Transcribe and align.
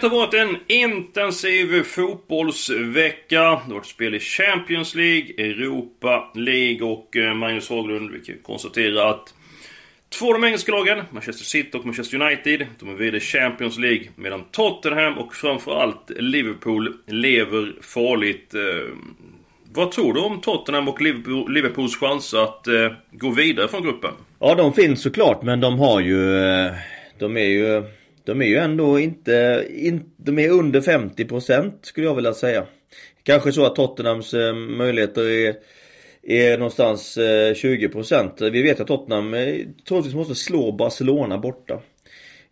Det 0.00 0.08
har 0.08 0.16
varit 0.16 0.34
en 0.34 0.56
intensiv 0.66 1.82
fotbollsvecka. 1.82 3.40
Det 3.40 3.46
har 3.46 3.74
varit 3.74 3.86
spel 3.86 4.14
i 4.14 4.20
Champions 4.20 4.94
League, 4.94 5.34
Europa 5.38 6.30
League 6.34 6.88
och 6.88 7.16
eh, 7.16 7.34
Magnus 7.34 7.70
Haglund, 7.70 8.10
vi 8.10 8.20
kan 8.20 8.34
konstatera 8.42 9.10
att 9.10 9.34
två 10.08 10.26
av 10.26 10.40
de 10.40 10.46
engelska 10.46 10.72
lagen, 10.72 11.04
Manchester 11.10 11.44
City 11.44 11.78
och 11.78 11.86
Manchester 11.86 12.22
United, 12.22 12.66
de 12.78 12.88
är 12.88 12.94
vidare 12.94 13.16
i 13.16 13.20
Champions 13.20 13.78
League. 13.78 14.08
Medan 14.16 14.44
Tottenham 14.50 15.18
och 15.18 15.34
framförallt 15.34 16.10
Liverpool 16.10 16.96
lever 17.06 17.72
farligt. 17.82 18.54
Eh, 18.54 18.94
vad 19.72 19.92
tror 19.92 20.14
du 20.14 20.20
om 20.20 20.40
Tottenham 20.40 20.88
och 20.88 21.00
Liverpools 21.50 21.96
chanser 21.96 22.38
att 22.38 22.66
eh, 22.66 22.92
gå 23.10 23.30
vidare 23.30 23.68
från 23.68 23.82
gruppen? 23.82 24.10
Ja, 24.38 24.54
de 24.54 24.72
finns 24.72 25.02
såklart, 25.02 25.42
men 25.42 25.60
de 25.60 25.78
har 25.78 26.00
ju... 26.00 26.24
De 27.18 27.36
är 27.36 27.40
ju... 27.40 27.82
De 28.30 28.42
är 28.42 28.46
ju 28.46 28.56
ändå 28.56 28.98
inte... 28.98 29.66
In, 29.70 30.04
de 30.16 30.38
är 30.38 30.50
under 30.50 30.80
50% 30.80 31.72
skulle 31.82 32.06
jag 32.06 32.14
vilja 32.14 32.34
säga. 32.34 32.66
Kanske 33.22 33.52
så 33.52 33.66
att 33.66 33.76
Tottenhams 33.76 34.34
eh, 34.34 34.54
möjligheter 34.54 35.30
är, 35.30 35.54
är 36.22 36.58
någonstans 36.58 37.16
eh, 37.16 37.52
20%. 37.54 38.50
Vi 38.50 38.62
vet 38.62 38.80
att 38.80 38.86
Tottenham 38.86 39.34
eh, 39.34 39.54
troligtvis 39.88 40.14
måste 40.14 40.34
slå 40.34 40.72
Barcelona 40.72 41.38
borta. 41.38 41.74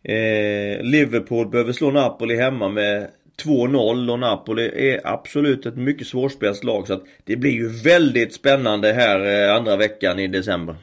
Eh, 0.03 0.83
Liverpool 0.83 1.49
behöver 1.49 1.73
slå 1.73 1.91
Napoli 1.91 2.37
hemma 2.37 2.69
med 2.69 3.09
2-0 3.45 4.13
och 4.13 4.19
Napoli 4.19 4.91
är 4.91 5.01
absolut 5.05 5.67
ett 5.67 5.77
mycket 5.77 6.07
svårspelat 6.07 6.65
lag 6.65 6.87
så 6.87 6.93
att 6.93 7.05
det 7.25 7.37
blir 7.37 7.53
ju 7.53 7.69
väldigt 7.69 8.35
spännande 8.35 8.93
här 8.93 9.49
andra 9.49 9.77
veckan 9.77 10.19
i 10.19 10.27
december. 10.27 10.77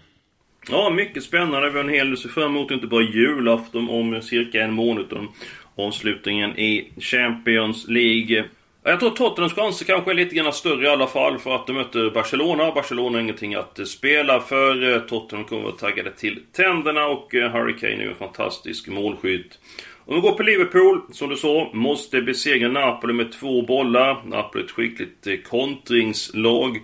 Ja, 0.70 0.90
mycket 0.90 1.24
spännande. 1.24 1.70
Vi 1.70 1.78
har 1.78 1.84
en 1.84 1.90
hel 1.90 2.06
del 2.06 2.14
att 2.14 2.20
se 2.20 2.30
fram 2.30 2.56
emot. 2.56 2.72
Inte 2.72 2.88
bara 2.88 3.04
julafton 3.04 3.90
om 3.90 4.22
cirka 4.22 4.64
en 4.64 4.74
månad 4.74 5.06
utan 5.06 5.28
avslutningen 5.76 6.60
i 6.60 6.92
Champions 7.00 7.88
League. 7.88 8.46
Jag 8.84 9.00
tror 9.00 9.10
Tottenhams 9.10 9.54
chanser 9.54 9.86
kanske 9.86 10.12
är 10.12 10.16
lite 10.16 10.36
grann 10.36 10.54
större 10.54 10.86
i 10.86 10.90
alla 10.90 11.08
fall 11.08 11.40
för 11.40 11.56
att 11.56 11.68
de 11.68 11.74
möter 11.74 12.10
Barcelona. 12.10 12.72
Barcelona 12.72 13.18
har 13.18 13.22
ingenting 13.22 13.56
att 13.56 13.88
spela 13.88 14.40
för. 14.40 15.00
Tottenham 15.00 15.46
kommer 15.46 15.62
vara 15.64 15.72
taggade 15.72 16.12
till 16.12 16.40
tänderna 16.52 17.06
och 17.08 17.36
eh, 17.36 17.52
Harry 17.52 17.78
Kane 17.78 17.94
är 17.94 18.02
ju 18.02 18.10
en 18.10 18.16
fantastisk 18.16 18.88
målskytt. 18.88 19.60
Om 20.06 20.16
vi 20.16 20.22
går 20.22 20.32
på 20.32 20.44
Liverpool, 20.44 21.02
som 21.12 21.30
du 21.30 21.36
sa, 21.36 21.72
måste 21.74 22.22
besegra 22.22 22.68
Napoli 22.68 23.14
med 23.14 23.32
två 23.32 23.62
bollar. 23.62 24.22
Napoli 24.26 24.62
är 24.62 24.66
ett 24.66 24.72
skickligt 24.72 25.28
eh, 25.28 25.36
kontringslag. 25.38 26.80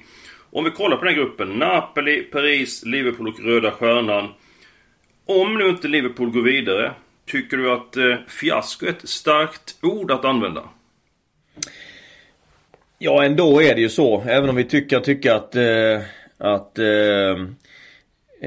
Om 0.51 0.63
vi 0.63 0.71
kollar 0.71 0.97
på 0.97 1.05
den 1.05 1.13
här 1.13 1.21
gruppen. 1.21 1.49
Napoli, 1.49 2.23
Paris, 2.23 2.85
Liverpool 2.85 3.27
och 3.27 3.39
Röda 3.39 3.71
Stjärnan. 3.71 4.29
Om 5.25 5.57
nu 5.57 5.69
inte 5.69 5.87
Liverpool 5.87 6.31
går 6.31 6.41
vidare, 6.41 6.91
tycker 7.25 7.57
du 7.57 7.71
att 7.71 7.97
eh, 7.97 8.15
fiasko 8.27 8.85
är 8.85 8.89
ett 8.89 9.09
starkt 9.09 9.75
ord 9.81 10.11
att 10.11 10.25
använda? 10.25 10.63
Ja, 12.97 13.23
ändå 13.23 13.61
är 13.61 13.75
det 13.75 13.81
ju 13.81 13.89
så. 13.89 14.23
Även 14.27 14.49
om 14.49 14.55
vi 14.55 14.63
tycker, 14.63 14.99
tycker 14.99 15.31
att, 15.31 15.55
eh, 15.55 16.01
att 16.37 16.79
eh, 16.79 17.31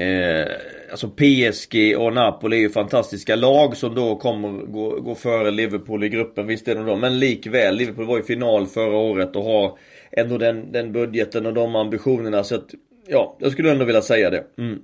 eh, 0.05 0.47
alltså 0.91 1.09
PSG 1.09 1.95
och 1.97 2.13
Napoli 2.13 2.57
är 2.57 2.61
ju 2.61 2.69
fantastiska 2.69 3.35
lag 3.35 3.77
som 3.77 3.95
då 3.95 4.15
kommer 4.15 4.49
gå, 4.49 4.99
gå 4.99 5.15
före 5.15 5.51
Liverpool 5.51 6.03
i 6.03 6.09
gruppen. 6.09 6.47
Visst 6.47 6.67
är 6.67 6.75
de 6.75 6.85
då. 6.85 6.95
Men 6.95 7.19
likväl, 7.19 7.75
Liverpool 7.75 8.05
var 8.05 8.19
i 8.19 8.23
final 8.23 8.67
förra 8.67 8.97
året 8.97 9.35
och 9.35 9.43
har 9.43 9.77
ändå 10.17 10.37
den, 10.37 10.71
den 10.71 10.91
budgeten 10.91 11.45
och 11.45 11.53
de 11.53 11.75
ambitionerna. 11.75 12.43
Så 12.43 12.55
att, 12.55 12.69
ja, 13.07 13.37
jag 13.39 13.51
skulle 13.51 13.71
ändå 13.71 13.85
vilja 13.85 14.01
säga 14.01 14.29
det. 14.29 14.43
Mm. 14.57 14.79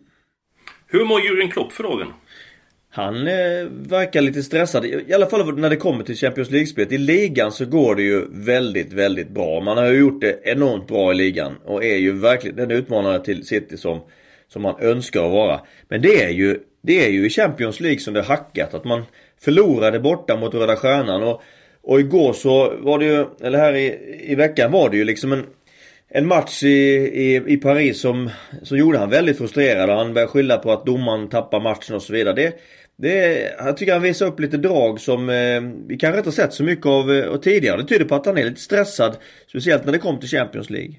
Hur 0.87 1.05
mår 1.05 1.19
Jürgen 1.19 1.51
Klopp 1.51 1.71
för 1.71 1.83
dagen? 1.83 2.07
Han 2.93 3.27
eh, 3.27 3.65
verkar 3.69 4.21
lite 4.21 4.43
stressad. 4.43 4.85
I 4.85 5.13
alla 5.13 5.25
fall 5.25 5.59
när 5.59 5.69
det 5.69 5.75
kommer 5.75 6.03
till 6.03 6.15
Champions 6.15 6.51
League-spelet. 6.51 6.91
I 6.91 6.97
ligan 6.97 7.51
så 7.51 7.65
går 7.65 7.95
det 7.95 8.01
ju 8.01 8.25
väldigt, 8.29 8.93
väldigt 8.93 9.29
bra. 9.29 9.61
Man 9.61 9.77
har 9.77 9.85
ju 9.85 9.99
gjort 9.99 10.21
det 10.21 10.39
enormt 10.43 10.87
bra 10.87 11.11
i 11.11 11.15
ligan. 11.15 11.55
Och 11.65 11.83
är 11.83 11.97
ju 11.97 12.11
verkligen 12.11 12.55
den 12.55 12.71
utmanare 12.71 13.23
till 13.23 13.45
City 13.47 13.77
som, 13.77 13.99
som 14.47 14.61
man 14.61 14.75
önskar 14.79 15.25
att 15.25 15.31
vara. 15.31 15.61
Men 15.87 16.01
det 16.01 16.23
är 16.23 16.29
ju, 16.29 16.59
det 16.81 17.05
är 17.05 17.09
ju 17.09 17.25
i 17.25 17.29
Champions 17.29 17.79
League 17.79 17.99
som 17.99 18.13
det 18.13 18.21
hackat. 18.21 18.73
Att 18.73 18.85
man 18.85 19.03
förlorade 19.41 19.99
borta 19.99 20.35
mot 20.35 20.53
Röda 20.53 20.75
Stjärnan. 20.75 21.23
Och, 21.23 21.41
och 21.83 21.99
igår 21.99 22.33
så 22.33 22.73
var 22.79 22.99
det 22.99 23.05
ju, 23.05 23.25
eller 23.41 23.57
här 23.57 23.73
i, 23.73 23.99
i 24.31 24.35
veckan 24.35 24.71
var 24.71 24.89
det 24.89 24.97
ju 24.97 25.03
liksom 25.03 25.31
en 25.31 25.45
en 26.13 26.27
match 26.27 26.63
i, 26.63 26.67
i, 26.67 27.53
i 27.53 27.57
Paris 27.57 28.01
som, 28.01 28.29
som 28.63 28.77
gjorde 28.77 28.97
han 28.97 29.09
väldigt 29.09 29.37
frustrerad 29.37 29.89
och 29.89 29.95
han 29.95 30.13
började 30.13 30.31
skylla 30.31 30.57
på 30.57 30.71
att 30.71 30.85
domaren 30.85 31.29
tappar 31.29 31.59
matchen 31.59 31.95
och 31.95 32.01
så 32.01 32.13
vidare. 32.13 32.35
Det, 32.35 32.53
det, 32.95 33.41
jag 33.57 33.77
tycker 33.77 33.93
han 33.93 34.01
visar 34.01 34.25
upp 34.25 34.39
lite 34.39 34.57
drag 34.57 34.99
som 34.99 35.29
eh, 35.29 35.61
vi 35.87 35.97
kanske 35.97 36.17
inte 36.17 36.27
har 36.27 36.31
sett 36.31 36.53
så 36.53 36.63
mycket 36.63 36.85
av 36.85 37.11
eh, 37.11 37.39
tidigare. 37.39 37.77
Det 37.77 37.87
tyder 37.87 38.05
på 38.05 38.15
att 38.15 38.25
han 38.25 38.37
är 38.37 38.43
lite 38.43 38.61
stressad. 38.61 39.17
Speciellt 39.47 39.85
när 39.85 39.91
det 39.91 39.99
kom 39.99 40.19
till 40.19 40.29
Champions 40.29 40.69
League. 40.69 40.95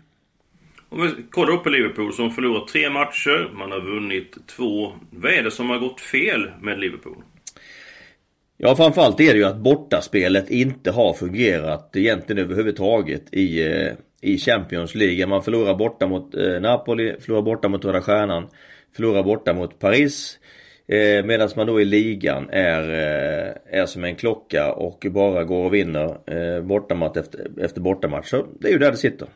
Om 0.88 1.02
vi 1.02 1.22
kollar 1.30 1.52
upp 1.52 1.62
på 1.62 1.68
Liverpool 1.68 2.12
som 2.12 2.30
förlorat 2.30 2.68
tre 2.68 2.90
matcher. 2.90 3.50
Man 3.54 3.72
har 3.72 3.80
vunnit 3.80 4.36
två. 4.56 4.92
Vad 5.10 5.32
är 5.32 5.42
det 5.42 5.50
som 5.50 5.70
har 5.70 5.78
gått 5.78 6.00
fel 6.00 6.50
med 6.60 6.80
Liverpool? 6.80 7.22
Ja 8.64 8.76
framförallt 8.76 9.20
är 9.20 9.32
det 9.32 9.38
ju 9.38 9.44
att 9.44 9.56
bortaspelet 9.56 10.50
inte 10.50 10.90
har 10.90 11.12
fungerat 11.12 11.96
egentligen 11.96 12.44
överhuvudtaget 12.44 13.34
i, 13.34 13.66
eh, 13.66 13.92
i 14.20 14.38
Champions 14.38 14.94
League. 14.94 15.26
Man 15.26 15.42
förlorar 15.42 15.74
borta 15.74 16.06
mot 16.06 16.34
eh, 16.34 16.60
Napoli, 16.60 17.14
förlorar 17.20 17.42
borta 17.42 17.68
mot 17.68 17.84
Röda 17.84 18.02
Stjärnan, 18.02 18.48
förlorar 18.96 19.22
borta 19.22 19.52
mot 19.52 19.78
Paris. 19.78 20.38
Eh, 20.88 21.24
Medan 21.24 21.48
man 21.56 21.66
då 21.66 21.80
i 21.80 21.84
ligan 21.84 22.48
är, 22.50 22.82
eh, 22.82 23.80
är 23.80 23.86
som 23.86 24.04
en 24.04 24.16
klocka 24.16 24.72
och 24.72 25.06
bara 25.10 25.44
går 25.44 25.64
och 25.64 25.74
vinner 25.74 26.16
eh, 26.26 26.64
bortamatch 26.64 27.16
efter, 27.16 27.50
efter 27.60 27.80
bortamatch. 27.80 28.28
Så 28.28 28.46
det 28.60 28.68
är 28.68 28.72
ju 28.72 28.78
där 28.78 28.90
det 28.90 28.96
sitter. 28.96 29.28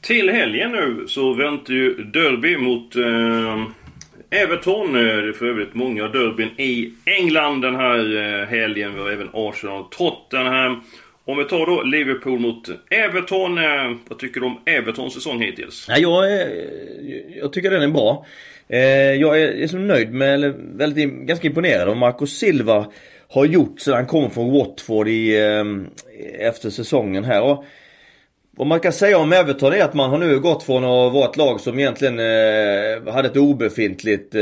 Till 0.00 0.30
helgen 0.30 0.72
nu 0.72 1.04
så 1.08 1.34
väntar 1.34 1.74
ju 1.74 1.94
Derby 1.94 2.56
mot 2.56 2.96
eh, 2.96 3.85
Everton. 4.30 4.96
Eh, 4.96 5.02
det 5.02 5.28
är 5.28 5.32
för 5.32 5.46
övrigt 5.46 5.74
många 5.74 6.08
derbyn 6.08 6.48
i 6.60 6.92
England 7.04 7.60
den 7.60 7.74
här 7.74 8.16
eh, 8.16 8.46
helgen. 8.46 8.94
Vi 8.94 9.00
har 9.00 9.10
även 9.10 9.28
Arsenal 9.32 9.80
och 9.80 9.90
Tottenham. 9.90 10.82
Om 11.24 11.38
vi 11.38 11.44
tar 11.44 11.66
då 11.66 11.82
Liverpool 11.82 12.38
mot 12.38 12.68
Everton. 12.90 13.58
Eh, 13.58 13.96
vad 14.08 14.18
tycker 14.18 14.40
du 14.40 14.46
om 14.46 14.58
Evertons 14.66 15.14
säsong 15.14 15.40
hittills? 15.42 15.86
Ja, 15.88 15.98
jag, 15.98 16.32
är, 16.32 16.48
jag 17.40 17.52
tycker 17.52 17.70
den 17.70 17.82
är 17.82 17.88
bra. 17.88 18.26
Jag 19.18 19.42
är, 19.42 19.48
är 19.48 19.66
så 19.66 19.78
nöjd 19.78 20.12
med, 20.12 20.34
eller 20.34 20.54
väldigt 20.58 21.12
ganska 21.12 21.48
imponerad 21.48 21.80
av 21.80 21.88
vad 21.88 21.96
Marco 21.96 22.26
Silva 22.26 22.86
har 23.28 23.44
gjort 23.44 23.80
sedan 23.80 23.94
han 23.94 24.06
kom 24.06 24.30
från 24.30 24.52
Watford 24.52 25.08
i, 25.08 25.36
efter 26.38 26.70
säsongen 26.70 27.24
här. 27.24 27.42
Och, 27.42 27.64
vad 28.56 28.66
man 28.66 28.80
kan 28.80 28.92
säga 28.92 29.18
om 29.18 29.32
Everton 29.32 29.72
är 29.72 29.84
att 29.84 29.94
man 29.94 30.10
har 30.10 30.18
nu 30.18 30.40
gått 30.40 30.62
från 30.62 30.84
att 30.84 31.12
vara 31.12 31.30
ett 31.30 31.36
lag 31.36 31.60
som 31.60 31.78
egentligen 31.78 32.18
eh, 32.18 33.12
hade 33.12 33.28
ett 33.28 33.36
obefintligt, 33.36 34.34
eh, 34.34 34.40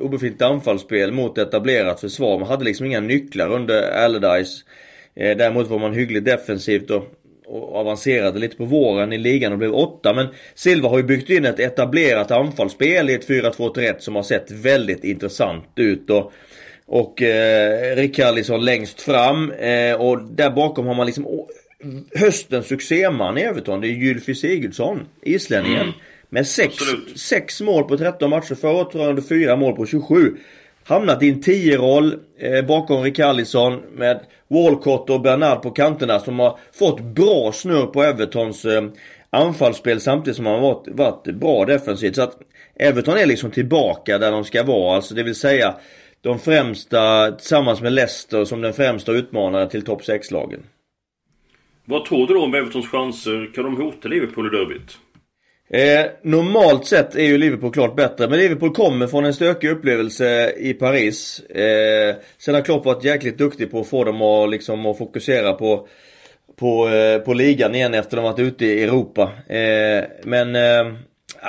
obefintligt 0.00 0.42
anfallsspel 0.42 1.12
mot 1.12 1.38
etablerat 1.38 2.00
försvar. 2.00 2.38
Man 2.38 2.48
hade 2.48 2.64
liksom 2.64 2.86
inga 2.86 3.00
nycklar 3.00 3.48
under 3.48 4.04
Allardyce. 4.04 4.64
Eh, 5.14 5.36
däremot 5.36 5.68
var 5.68 5.78
man 5.78 5.92
hyggligt 5.92 6.24
defensivt 6.24 6.90
och, 6.90 7.04
och 7.46 7.76
avancerade 7.76 8.38
lite 8.38 8.56
på 8.56 8.64
våren 8.64 9.12
i 9.12 9.18
ligan 9.18 9.52
och 9.52 9.58
blev 9.58 9.74
åtta. 9.74 10.14
Men 10.14 10.26
Silva 10.54 10.88
har 10.88 10.96
ju 10.96 11.04
byggt 11.04 11.30
in 11.30 11.44
ett 11.44 11.60
etablerat 11.60 12.30
anfallsspel 12.30 13.10
i 13.10 13.14
ett 13.14 13.28
4-2-3-1 13.28 13.98
som 13.98 14.16
har 14.16 14.22
sett 14.22 14.50
väldigt 14.50 15.04
intressant 15.04 15.68
ut. 15.76 16.10
Och, 16.10 16.32
och 16.86 17.22
eh, 17.22 17.96
Rikardisson 17.96 18.64
längst 18.64 19.00
fram 19.00 19.52
eh, 19.52 19.94
och 19.94 20.22
där 20.22 20.50
bakom 20.50 20.86
har 20.86 20.94
man 20.94 21.06
liksom 21.06 21.26
höstens 22.14 22.66
succéman 22.66 23.38
i 23.38 23.42
Everton. 23.42 23.80
Det 23.80 23.86
är 23.86 23.90
Gylfi 23.90 24.34
Sigurdsson, 24.34 25.06
islänningen. 25.22 25.82
Mm. 25.82 25.94
Med 26.28 26.46
sex, 26.46 26.74
sex 27.16 27.60
mål 27.60 27.84
på 27.84 27.96
13 27.96 28.30
matcher. 28.30 28.54
Förra 28.54 28.72
året 28.72 28.90
tror 28.92 29.04
jag 29.04 29.28
fyra 29.28 29.56
mål 29.56 29.76
på 29.76 29.86
27. 29.86 30.36
hamnat 30.84 31.22
i 31.22 31.28
en 31.28 31.42
10-roll 31.42 32.14
eh, 32.38 32.64
bakom 32.64 33.02
Rikardisson 33.02 33.80
med 33.94 34.20
Walcott 34.48 35.10
och 35.10 35.20
Bernard 35.20 35.62
på 35.62 35.70
kanterna 35.70 36.20
som 36.20 36.38
har 36.38 36.58
fått 36.72 37.00
bra 37.00 37.52
snurr 37.52 37.86
på 37.86 38.02
Evertons 38.02 38.64
eh, 38.64 38.82
anfallsspel 39.30 40.00
samtidigt 40.00 40.36
som 40.36 40.46
han 40.46 40.54
har 40.54 40.62
varit, 40.62 40.88
varit 40.88 41.34
bra 41.34 41.64
defensivt. 41.64 42.16
Så 42.16 42.22
att 42.22 42.36
Everton 42.76 43.18
är 43.18 43.26
liksom 43.26 43.50
tillbaka 43.50 44.18
där 44.18 44.30
de 44.30 44.44
ska 44.44 44.62
vara. 44.62 44.96
Alltså 44.96 45.14
det 45.14 45.22
vill 45.22 45.34
säga 45.34 45.74
de 46.20 46.38
främsta 46.38 47.32
tillsammans 47.32 47.80
med 47.80 47.92
Leicester 47.92 48.44
som 48.44 48.60
den 48.60 48.72
främsta 48.72 49.12
utmanare 49.12 49.70
till 49.70 49.84
topp 49.84 50.02
6-lagen. 50.02 50.62
Vad 51.90 52.04
tror 52.04 52.26
du 52.26 52.34
då 52.34 52.42
om 52.44 52.54
Evertons 52.54 52.88
chanser? 52.88 53.50
Kan 53.54 53.64
de 53.64 53.76
hota 53.76 54.08
Liverpool 54.08 54.46
i 54.46 54.50
derbyt? 54.58 54.98
Eh, 55.70 56.10
normalt 56.22 56.86
sett 56.86 57.14
är 57.14 57.24
ju 57.24 57.38
Liverpool 57.38 57.72
klart 57.72 57.96
bättre, 57.96 58.28
men 58.28 58.38
Liverpool 58.38 58.74
kommer 58.74 59.06
från 59.06 59.24
en 59.24 59.34
stökig 59.34 59.68
upplevelse 59.68 60.52
i 60.58 60.74
Paris. 60.74 61.40
Eh, 61.40 62.14
sen 62.38 62.54
har 62.54 62.62
Klopp 62.62 62.84
varit 62.84 63.04
jäkligt 63.04 63.38
duktig 63.38 63.70
på 63.70 63.80
att 63.80 63.88
få 63.88 64.04
dem 64.04 64.22
att, 64.22 64.50
liksom, 64.50 64.86
att 64.86 64.98
fokusera 64.98 65.52
på, 65.52 65.88
på, 66.60 66.88
eh, 66.88 67.18
på 67.18 67.34
ligan 67.34 67.74
igen 67.74 67.94
efter 67.94 68.16
att 68.16 68.22
de 68.22 68.44
varit 68.44 68.52
ute 68.52 68.66
i 68.66 68.82
Europa. 68.82 69.22
Eh, 69.48 70.04
men 70.24 70.56
eh, 70.56 70.92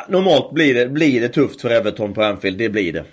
normalt 0.07 0.53
blir 0.53 0.73
det, 0.73 0.89
blir 0.89 1.21
det 1.21 1.29
tufft 1.29 1.61
för 1.61 1.69
Everton 1.69 2.13
på 2.13 2.23
Anfield, 2.23 2.57
det 2.57 2.69
blir 2.69 2.93
det. 2.93 3.03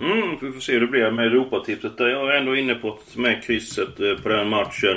Mm, 0.00 0.38
vi 0.42 0.52
får 0.52 0.60
se 0.60 0.72
hur 0.72 0.80
det 0.80 0.86
blir 0.86 1.10
med 1.10 1.26
Europatipset. 1.26 1.92
Jag 1.98 2.34
är 2.34 2.38
ändå 2.38 2.56
inne 2.56 2.74
på 2.74 2.98
med 3.16 3.42
krysset 3.44 4.00
eh, 4.00 4.22
på 4.22 4.28
den 4.28 4.48
matchen. 4.48 4.96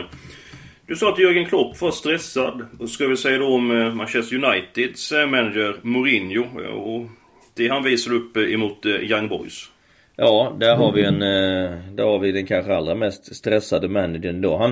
Du 0.87 0.95
sa 0.95 1.09
att 1.09 1.19
Jörgen 1.19 1.45
Klopp 1.45 1.81
var 1.81 1.91
stressad. 1.91 2.65
Vad 2.71 2.89
ska 2.89 3.07
vi 3.07 3.17
säga 3.17 3.37
då 3.37 3.47
om 3.47 3.81
eh, 3.81 3.93
Manchester 3.93 4.35
Uniteds 4.35 5.11
eh, 5.11 5.27
manager 5.27 5.75
Mourinho 5.81 6.43
och 6.69 7.09
det 7.53 7.67
han 7.67 7.83
visar 7.83 8.13
upp 8.13 8.37
eh, 8.37 8.53
emot 8.53 8.85
Young 8.85 9.27
Boys? 9.27 9.69
Ja, 10.15 10.55
där 10.59 10.75
har 10.75 10.91
vi 10.91 11.03
en, 11.03 11.19
där 11.95 12.03
har 12.03 12.19
vi 12.19 12.31
den 12.31 12.45
kanske 12.45 12.75
allra 12.75 12.95
mest 12.95 13.35
stressade 13.35 13.87
managern 13.87 14.41
då. 14.41 14.57
Han, 14.57 14.71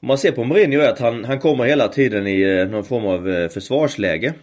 om 0.00 0.08
man 0.08 0.18
ser 0.18 0.32
på 0.32 0.44
Mourinho 0.44 0.80
är 0.80 0.88
att 0.88 0.98
han, 0.98 1.24
han 1.24 1.40
kommer 1.40 1.64
hela 1.64 1.88
tiden 1.88 2.26
i 2.26 2.66
någon 2.70 2.84
form 2.84 3.06
av 3.06 3.48
försvarsläge. 3.48 4.34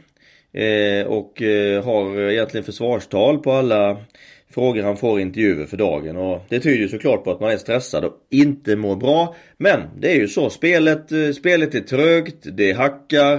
Eh, 0.54 1.08
och 1.08 1.42
har 1.84 2.30
egentligen 2.30 2.64
försvarstal 2.64 3.38
på 3.38 3.52
alla 3.52 3.98
frågor 4.54 4.84
han 4.84 4.98
får 4.98 5.20
i 5.20 5.22
intervjuer 5.22 5.66
för 5.66 5.78
dagen. 5.78 6.18
Och 6.18 6.46
det 6.50 6.60
tyder 6.60 6.78
ju 6.78 6.88
såklart 6.88 7.24
på 7.24 7.32
att 7.32 7.40
man 7.40 7.52
är 7.52 7.58
stressad 7.58 8.06
och 8.06 8.14
inte 8.30 8.76
mår 8.76 8.96
bra. 8.96 9.36
Men 9.58 9.82
det 9.98 10.12
är 10.12 10.16
ju 10.16 10.28
så. 10.28 10.50
Spelet, 10.50 11.12
eh, 11.12 11.32
spelet 11.32 11.76
är 11.76 11.80
trögt, 11.80 12.58
det 12.58 12.72
hackar. 12.72 13.34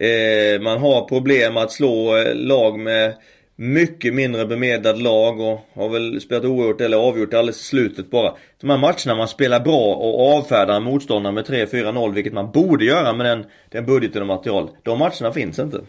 Eh, 0.00 0.60
man 0.60 0.78
har 0.78 1.08
problem 1.08 1.56
att 1.56 1.72
slå 1.72 2.16
eh, 2.16 2.34
lag 2.34 2.78
med 2.78 3.14
mycket 3.56 4.14
mindre 4.14 4.46
bemedlad 4.46 5.02
lag 5.02 5.40
och 5.40 5.60
har 5.74 5.88
väl 5.88 6.20
spelat 6.20 6.44
oerhört 6.44 6.80
eller 6.80 6.96
avgjort 6.96 7.34
alldeles 7.34 7.60
i 7.60 7.64
slutet 7.64 8.10
bara. 8.10 8.34
De 8.60 8.70
här 8.70 8.78
matcherna 8.78 9.14
man 9.16 9.28
spelar 9.28 9.60
bra 9.60 9.94
och 9.94 10.36
avfärdar 10.36 10.80
motståndaren 10.80 11.34
med 11.34 11.44
3-4-0 11.44 12.12
vilket 12.12 12.32
man 12.32 12.50
borde 12.50 12.84
göra 12.84 13.12
med 13.12 13.26
den, 13.26 13.44
den 13.68 13.86
budgeten 13.86 14.22
och 14.22 14.28
material. 14.28 14.68
De 14.82 14.98
matcherna 14.98 15.32
finns 15.32 15.58
inte. 15.58 15.80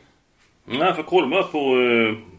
Nej, 0.66 0.94
för 0.94 1.04
kollar 1.04 1.28
man 1.28 1.44
på 1.52 1.58
eh, 1.58 2.31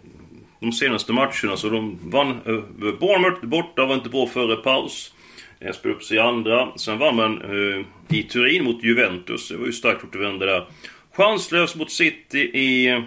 de 0.62 0.72
senaste 0.72 1.12
matcherna 1.12 1.56
så 1.56 1.68
de 1.68 1.98
vann... 2.02 2.30
Eh, 2.30 2.92
Bournemouth 3.00 3.46
borta 3.46 3.84
var 3.84 3.94
inte 3.94 4.08
bra 4.08 4.26
före 4.26 4.56
paus. 4.56 5.14
Eh, 5.60 5.72
spelade 5.72 5.96
upp 5.96 6.04
sig 6.04 6.16
i 6.16 6.20
andra. 6.20 6.68
Sen 6.76 6.98
vann 6.98 7.16
man 7.16 7.42
eh, 7.42 8.16
i 8.16 8.22
Turin 8.22 8.64
mot 8.64 8.84
Juventus. 8.84 9.48
Det 9.48 9.56
var 9.56 9.66
ju 9.66 9.72
starkt 9.72 10.02
gjort 10.02 10.14
att 10.14 10.20
vända 10.20 10.46
där. 10.46 10.66
Chanslös 11.12 11.76
mot 11.76 11.90
City 11.90 12.38
i 12.40 13.02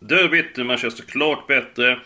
derbyt. 0.00 0.56
Manchester 0.56 1.04
klart 1.04 1.46
bättre. 1.46 1.98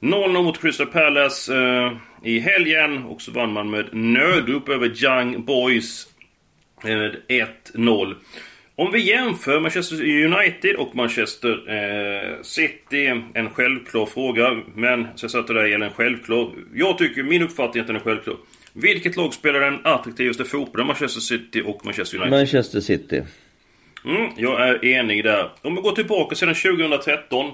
0-0 0.00 0.42
mot 0.42 0.60
Crystal 0.60 0.86
Palace 0.86 1.56
eh, 1.56 1.92
i 2.24 2.38
helgen. 2.38 3.04
Och 3.04 3.22
så 3.22 3.32
vann 3.32 3.52
man 3.52 3.70
med 3.70 3.94
nödrop 3.94 4.68
över 4.68 5.04
Young 5.04 5.44
Boys. 5.44 6.06
Eh, 6.84 6.96
med 6.96 7.16
1-0. 7.28 8.14
Om 8.80 8.92
vi 8.92 9.00
jämför 9.00 9.60
Manchester 9.60 10.24
United 10.24 10.76
och 10.76 10.96
Manchester 10.96 11.50
eh, 11.68 12.42
City, 12.42 13.22
en 13.34 13.50
självklar 13.50 14.06
fråga. 14.06 14.62
Men 14.74 15.06
så 15.14 15.24
jag 15.24 15.30
sätter 15.30 15.54
dig 15.54 15.72
en 15.72 15.90
självklar. 15.90 16.50
Jag 16.74 16.98
tycker, 16.98 17.22
min 17.22 17.42
uppfattning 17.42 17.78
är 17.78 17.80
att 17.80 17.86
den 17.86 17.96
är 17.96 18.00
självklar. 18.00 18.36
Vilket 18.72 19.16
lag 19.16 19.34
spelar 19.34 19.60
den 19.60 19.78
attraktivaste 19.86 20.44
fotbollen? 20.44 20.86
Manchester 20.86 21.20
City 21.20 21.62
och 21.66 21.84
Manchester 21.84 22.16
United? 22.16 22.38
Manchester 22.38 22.80
City. 22.80 23.22
Mm, 24.04 24.30
jag 24.36 24.68
är 24.68 24.84
enig 24.84 25.24
där. 25.24 25.50
Om 25.62 25.74
vi 25.74 25.80
går 25.80 25.92
tillbaka 25.92 26.36
sedan 26.36 26.54
2013 26.54 27.52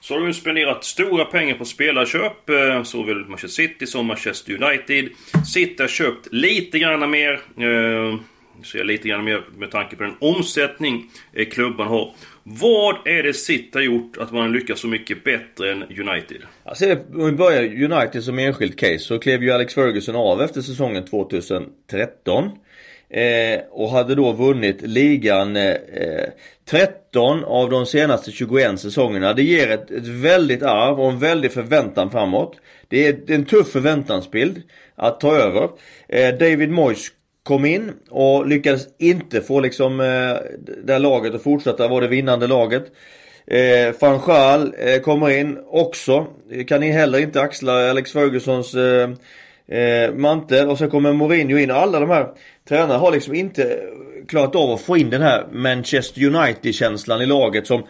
så 0.00 0.14
har 0.14 0.26
de 0.26 0.34
spenderat 0.34 0.84
stora 0.84 1.24
pengar 1.24 1.54
på 1.54 1.64
spelarköp. 1.64 2.50
Eh, 2.50 2.82
såväl 2.82 3.16
Manchester 3.16 3.62
City 3.68 3.86
som 3.86 4.06
Manchester 4.06 4.62
United. 4.62 5.08
City 5.52 5.82
har 5.82 5.88
köpt 5.88 6.28
lite 6.32 6.78
grann 6.78 7.10
mer. 7.10 7.32
Eh, 7.56 8.20
ser 8.64 8.84
lite 8.84 9.08
grann 9.08 9.24
mer 9.24 9.44
med 9.56 9.70
tanke 9.70 9.96
på 9.96 10.02
den 10.02 10.16
omsättning 10.20 11.10
eh, 11.32 11.48
klubban 11.48 11.88
har. 11.88 12.14
Vad 12.42 13.06
är 13.06 13.22
det 13.22 13.34
City 13.34 13.70
har 13.74 13.82
gjort 13.82 14.16
att 14.18 14.32
man 14.32 14.52
lyckas 14.52 14.80
så 14.80 14.86
mycket 14.86 15.24
bättre 15.24 15.72
än 15.72 15.82
United? 15.82 16.42
Alltså, 16.64 16.96
om 17.14 17.26
vi 17.26 17.32
börjar 17.32 17.92
United 17.92 18.24
som 18.24 18.38
enskilt 18.38 18.78
case 18.78 18.98
så 18.98 19.18
klev 19.18 19.42
ju 19.42 19.50
Alex 19.50 19.74
Ferguson 19.74 20.16
av 20.16 20.42
efter 20.42 20.60
säsongen 20.60 21.04
2013. 21.04 22.50
Eh, 23.10 23.60
och 23.70 23.90
hade 23.90 24.14
då 24.14 24.32
vunnit 24.32 24.82
ligan 24.82 25.56
eh, 25.56 25.74
13 26.70 27.44
av 27.44 27.70
de 27.70 27.86
senaste 27.86 28.30
21 28.30 28.80
säsongerna. 28.80 29.32
Det 29.32 29.42
ger 29.42 29.70
ett, 29.70 29.90
ett 29.90 30.06
väldigt 30.06 30.62
arv 30.62 31.00
och 31.00 31.10
en 31.10 31.18
väldig 31.18 31.52
förväntan 31.52 32.10
framåt. 32.10 32.56
Det 32.88 33.06
är 33.06 33.34
en 33.34 33.44
tuff 33.44 33.68
förväntansbild 33.72 34.62
att 34.94 35.20
ta 35.20 35.36
över. 35.36 35.68
Eh, 36.08 36.34
David 36.38 36.70
Moyes 36.70 37.08
kom 37.50 37.64
in 37.64 37.92
och 38.10 38.46
lyckades 38.46 38.86
inte 38.98 39.40
få 39.40 39.60
liksom 39.60 40.00
eh, 40.00 40.06
det 40.84 40.92
här 40.92 40.98
laget 40.98 41.34
att 41.34 41.42
fortsätta 41.42 41.88
vara 41.88 42.00
det 42.00 42.08
vinnande 42.08 42.46
laget. 42.46 42.84
Eh, 43.46 43.92
Fanchal 44.00 44.74
eh, 44.78 45.00
kommer 45.00 45.30
in 45.30 45.58
också. 45.66 46.26
Eh, 46.52 46.64
kan 46.64 46.80
ni 46.80 46.90
heller 46.90 47.18
inte 47.18 47.40
axla 47.40 47.90
Alex 47.90 48.12
Fergusons 48.12 48.74
eh, 48.74 49.10
eh, 49.78 50.14
mantel. 50.14 50.68
Och 50.68 50.78
sen 50.78 50.90
kommer 50.90 51.12
Mourinho 51.12 51.58
in 51.58 51.70
alla 51.70 52.00
de 52.00 52.10
här 52.10 52.28
tränarna 52.68 52.98
har 52.98 53.12
liksom 53.12 53.34
inte 53.34 53.80
klarat 54.28 54.56
av 54.56 54.70
att 54.70 54.80
få 54.80 54.96
in 54.96 55.10
den 55.10 55.22
här 55.22 55.46
Manchester 55.52 56.24
United-känslan 56.24 57.22
i 57.22 57.26
laget 57.26 57.66
som 57.66 57.82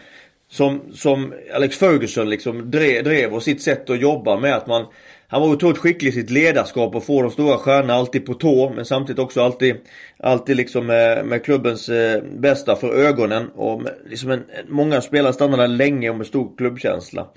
som, 0.49 0.81
som 0.93 1.33
Alex 1.53 1.77
Ferguson 1.77 2.29
liksom 2.29 2.71
drev, 2.71 3.03
drev 3.03 3.33
och 3.33 3.43
sitt 3.43 3.61
sätt 3.61 3.89
att 3.89 4.01
jobba 4.01 4.37
med 4.37 4.55
att 4.55 4.67
man 4.67 4.85
han 5.31 5.41
var 5.41 5.49
otroligt 5.49 5.77
skicklig 5.77 6.09
i 6.09 6.13
sitt 6.13 6.29
ledarskap 6.29 6.95
och 6.95 7.03
få 7.03 7.21
de 7.21 7.31
stora 7.31 7.57
stjärnorna 7.57 7.93
alltid 7.93 8.25
på 8.25 8.33
tå 8.33 8.69
men 8.75 8.85
samtidigt 8.85 9.19
också 9.19 9.41
alltid 9.41 9.75
Alltid 10.23 10.57
liksom 10.57 10.85
med, 10.85 11.25
med 11.25 11.43
klubbens 11.43 11.89
eh, 11.89 12.23
bästa 12.23 12.75
för 12.75 12.93
ögonen 12.93 13.49
och 13.55 13.81
med, 13.81 13.93
liksom 14.09 14.31
en, 14.31 14.43
många 14.67 15.01
spelare 15.01 15.33
stannade 15.33 15.67
länge 15.67 16.09
och 16.09 16.15
med 16.15 16.27
stor 16.27 16.57
klubbkänsla. 16.57 17.27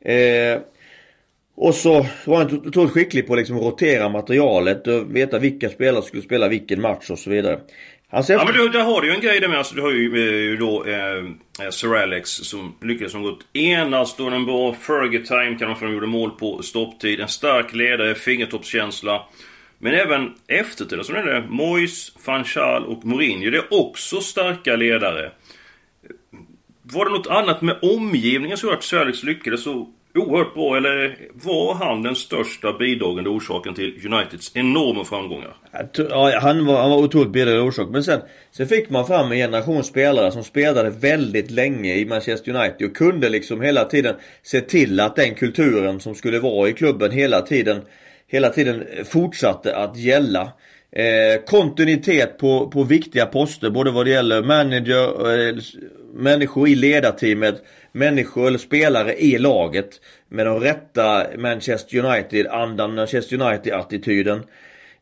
Eh, 0.00 0.60
och 1.56 1.74
så 1.74 2.06
var 2.26 2.36
han 2.36 2.66
otroligt 2.66 2.92
skicklig 2.92 3.26
på 3.26 3.34
liksom 3.34 3.56
att 3.56 3.62
liksom 3.62 3.70
rotera 3.70 4.08
materialet 4.08 4.86
och 4.86 5.16
veta 5.16 5.38
vilka 5.38 5.68
spelare 5.68 6.02
som 6.02 6.08
skulle 6.08 6.22
spela 6.22 6.48
vilken 6.48 6.80
match 6.80 7.10
och 7.10 7.18
så 7.18 7.30
vidare. 7.30 7.58
Alltså 8.10 8.32
efter... 8.32 8.46
Ja 8.46 8.52
men 8.52 8.62
du, 8.62 8.68
där 8.78 8.84
har 8.84 9.00
du 9.00 9.08
ju 9.08 9.14
en 9.14 9.20
grej 9.20 9.40
där 9.40 9.48
med. 9.48 9.58
Alltså, 9.58 9.74
du 9.74 9.82
har 9.82 9.90
ju 9.90 10.52
eh, 10.52 10.58
då 10.58 10.84
eh, 10.84 11.16
eh, 11.66 11.70
Sir 11.70 11.96
Alex 11.96 12.30
som 12.30 12.74
lyckades 12.82 13.12
som 13.12 13.22
gått 13.22 13.56
enastående 13.56 14.46
bra. 14.46 14.74
Fergie 14.74 15.26
time 15.26 15.56
kan 15.58 15.68
man 15.68 15.78
få 15.78 15.88
gjorde 15.88 16.06
mål 16.06 16.30
på 16.30 16.62
stopptid. 16.62 17.20
En 17.20 17.28
stark 17.28 17.74
ledare, 17.74 18.14
fingertoppskänsla. 18.14 19.22
Men 19.78 19.94
även 19.94 20.34
eftertiden 20.46 21.04
så 21.04 21.12
är 21.12 21.22
det 21.22 21.44
Mois, 21.48 22.12
Fanchal 22.24 22.84
och 22.84 23.04
Mourinho. 23.04 23.50
Det 23.50 23.58
är 23.58 23.74
också 23.74 24.20
starka 24.20 24.76
ledare. 24.76 25.30
Var 26.82 27.04
det 27.04 27.10
något 27.10 27.26
annat 27.26 27.62
med 27.62 27.76
omgivningen 27.82 28.56
som 28.56 28.66
gjorde 28.66 28.78
att 28.78 28.84
Sir 28.84 28.98
Alex 28.98 29.22
lyckades 29.22 29.62
så 29.62 29.88
oerhört 30.14 30.54
bra, 30.54 30.76
eller 30.76 31.18
var 31.32 31.74
han 31.74 32.02
den 32.02 32.14
största 32.14 32.72
bidragande 32.72 33.30
orsaken 33.30 33.74
till 33.74 34.06
Uniteds 34.06 34.56
enorma 34.56 35.04
framgångar? 35.04 35.56
Ja, 36.10 36.38
han 36.40 36.66
var, 36.66 36.80
han 36.80 36.90
var 36.90 36.96
otroligt 36.96 37.32
bidragande 37.32 37.68
orsak. 37.68 37.88
Men 37.90 38.04
sen, 38.04 38.20
sen 38.50 38.68
fick 38.68 38.90
man 38.90 39.06
fram 39.06 39.32
en 39.32 39.38
generation 39.38 39.84
spelare 39.84 40.32
som 40.32 40.44
spelade 40.44 40.90
väldigt 40.90 41.50
länge 41.50 41.94
i 41.94 42.04
Manchester 42.04 42.56
United 42.56 42.86
och 42.86 42.96
kunde 42.96 43.28
liksom 43.28 43.60
hela 43.60 43.84
tiden 43.84 44.14
se 44.42 44.60
till 44.60 45.00
att 45.00 45.16
den 45.16 45.34
kulturen 45.34 46.00
som 46.00 46.14
skulle 46.14 46.38
vara 46.38 46.68
i 46.68 46.72
klubben 46.72 47.10
hela 47.10 47.40
tiden 47.40 47.82
hela 48.28 48.50
tiden 48.50 48.84
fortsatte 49.04 49.76
att 49.76 49.96
gälla. 49.96 50.52
Eh, 50.92 51.44
kontinuitet 51.46 52.38
på, 52.38 52.70
på 52.70 52.82
viktiga 52.82 53.26
poster 53.26 53.70
både 53.70 53.90
vad 53.90 54.06
det 54.06 54.10
gäller 54.10 54.42
manager, 54.42 55.48
eh, 55.48 55.56
människor 56.14 56.68
i 56.68 56.74
ledarteamet, 56.74 57.62
människor 57.98 58.46
eller 58.46 58.58
spelare 58.58 59.14
i 59.14 59.38
laget 59.38 60.00
med 60.28 60.46
de 60.46 60.60
rätta 60.60 61.26
Manchester 61.38 62.04
United-andan, 62.04 62.94
Manchester 62.94 63.40
United-attityden. 63.40 64.42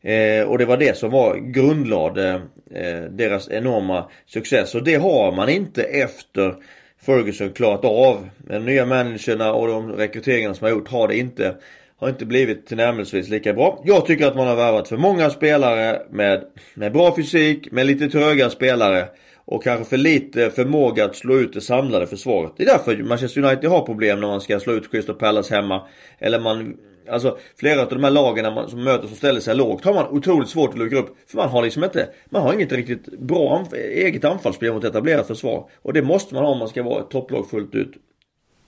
Eh, 0.01 0.47
och 0.47 0.57
det 0.57 0.65
var 0.65 0.77
det 0.77 0.97
som 0.97 1.11
var 1.11 1.35
grundlade 1.37 2.41
eh, 2.71 3.01
deras 3.09 3.49
enorma 3.49 4.09
success 4.25 4.75
och 4.75 4.83
det 4.83 4.95
har 4.95 5.31
man 5.31 5.49
inte 5.49 5.83
efter 5.83 6.55
Ferguson 7.01 7.51
klarat 7.51 7.85
av. 7.85 8.29
De 8.37 8.59
nya 8.59 8.85
managerna 8.85 9.53
och 9.53 9.67
de 9.67 9.91
rekryteringarna 9.91 10.53
som 10.53 10.65
har 10.65 10.71
gjort 10.71 10.87
har 10.87 11.07
det 11.07 11.17
inte 11.17 11.55
har 11.99 12.09
inte 12.09 12.25
blivit 12.25 12.67
tillnärmelsevis 12.67 13.29
lika 13.29 13.53
bra. 13.53 13.81
Jag 13.85 14.05
tycker 14.05 14.27
att 14.27 14.35
man 14.35 14.47
har 14.47 14.55
värvat 14.55 14.87
för 14.87 14.97
många 14.97 15.29
spelare 15.29 16.01
med, 16.09 16.43
med 16.73 16.93
bra 16.93 17.15
fysik, 17.15 17.71
med 17.71 17.85
lite 17.85 18.09
tröga 18.09 18.49
spelare 18.49 19.05
och 19.47 19.63
kanske 19.63 19.85
för 19.85 19.97
lite 19.97 20.49
förmåga 20.49 21.05
att 21.05 21.15
slå 21.15 21.35
ut 21.35 21.53
det 21.53 21.61
samlade 21.61 22.07
försvaret. 22.07 22.51
Det 22.57 22.63
är 22.63 22.67
därför 22.67 22.97
Manchester 22.97 23.43
United 23.43 23.69
har 23.69 23.81
problem 23.81 24.21
när 24.21 24.27
man 24.27 24.41
ska 24.41 24.59
slå 24.59 24.73
ut 24.73 24.91
Crystal 24.91 25.15
Palace 25.15 25.55
hemma. 25.55 25.81
Eller 26.19 26.39
man 26.39 26.77
Alltså 27.09 27.37
flera 27.59 27.81
av 27.81 27.89
de 27.89 28.03
här 28.03 28.11
lagen 28.11 28.69
som 28.69 28.83
möter 28.83 29.07
som 29.07 29.15
ställer 29.15 29.39
sig 29.39 29.55
lågt 29.55 29.85
har 29.85 29.93
man 29.93 30.07
otroligt 30.07 30.49
svårt 30.49 30.69
att 30.69 30.79
luckra 30.79 30.99
upp. 30.99 31.17
För 31.27 31.37
man 31.37 31.49
har 31.49 31.63
liksom 31.63 31.83
inte, 31.83 32.09
man 32.29 32.41
har 32.41 32.53
inget 32.53 32.71
riktigt 32.71 33.19
bra 33.19 33.57
anf 33.57 33.73
eget 33.73 34.25
anfallsspel 34.25 34.73
mot 34.73 34.83
etablerat 34.83 35.27
försvar. 35.27 35.69
Och 35.81 35.93
det 35.93 36.01
måste 36.01 36.33
man 36.33 36.43
ha 36.43 36.51
om 36.51 36.59
man 36.59 36.67
ska 36.67 36.83
vara 36.83 36.99
ett 37.01 37.09
topplag 37.09 37.49
fullt 37.49 37.75
ut. 37.75 37.93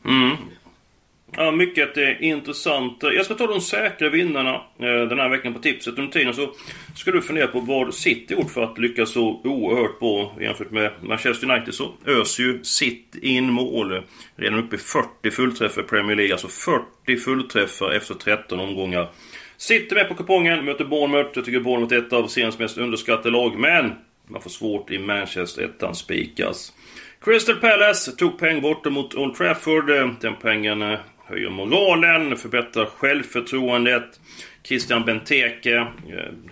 Mm. 0.05 0.37
Ja, 1.37 1.51
mycket 1.51 1.97
eh, 1.97 2.23
intressant. 2.23 2.97
Jag 3.01 3.25
ska 3.25 3.33
ta 3.33 3.47
de 3.47 3.61
säkra 3.61 4.09
vinnarna 4.09 4.53
eh, 4.55 5.07
den 5.09 5.19
här 5.19 5.29
veckan 5.29 5.53
på 5.53 5.59
tipset. 5.59 5.97
Under 5.97 6.11
tiden 6.11 6.33
så 6.33 6.53
ska 6.95 7.11
du 7.11 7.21
fundera 7.21 7.47
på 7.47 7.59
vad 7.59 7.93
City 7.93 8.33
gjort 8.33 8.51
för 8.51 8.63
att 8.63 8.77
lyckas 8.77 9.11
så 9.11 9.41
oerhört 9.43 9.99
bra 9.99 10.35
jämfört 10.41 10.71
med 10.71 10.91
Manchester 11.01 11.51
United. 11.51 11.73
Så 11.73 11.93
öser 12.05 12.43
ju 12.43 12.63
City 12.63 13.19
in 13.21 13.51
mål. 13.51 14.01
Redan 14.35 14.59
uppe 14.59 14.75
i 14.75 14.79
40 14.79 15.31
fullträffar 15.31 15.81
i 15.81 15.85
Premier 15.85 16.15
League. 16.15 16.33
Alltså 16.33 16.47
40 16.47 17.17
fullträffar 17.17 17.91
efter 17.91 18.13
13 18.13 18.59
omgångar. 18.59 19.09
City 19.57 19.95
med 19.95 20.07
på 20.07 20.15
kupongen, 20.15 20.65
möter 20.65 20.85
Bournemouth. 20.85 21.29
Jag 21.33 21.45
tycker 21.45 21.59
Bournemouth 21.59 21.93
är 21.93 21.99
ett 21.99 22.13
av 22.13 22.27
seriens 22.27 22.59
mest 22.59 22.77
underskattade 22.77 23.29
lag. 23.29 23.59
Men 23.59 23.91
man 24.27 24.41
får 24.41 24.49
svårt 24.49 24.91
i 24.91 24.99
Manchester, 24.99 25.63
ettan 25.63 25.95
spikas. 25.95 26.73
Crystal 27.21 27.55
Palace 27.55 28.11
tog 28.11 28.37
poäng 28.37 28.61
borta 28.61 28.89
mot 28.89 29.15
Old 29.15 29.35
Trafford. 29.35 29.87
Den 30.21 30.35
poängen 30.41 30.81
eh, 30.81 30.99
höjer 31.29 31.49
moralen, 31.49 32.37
förbättrar 32.37 32.85
självförtroendet. 32.85 34.19
Christian 34.63 35.05
Benteke, 35.05 35.75
eh, 35.75 35.87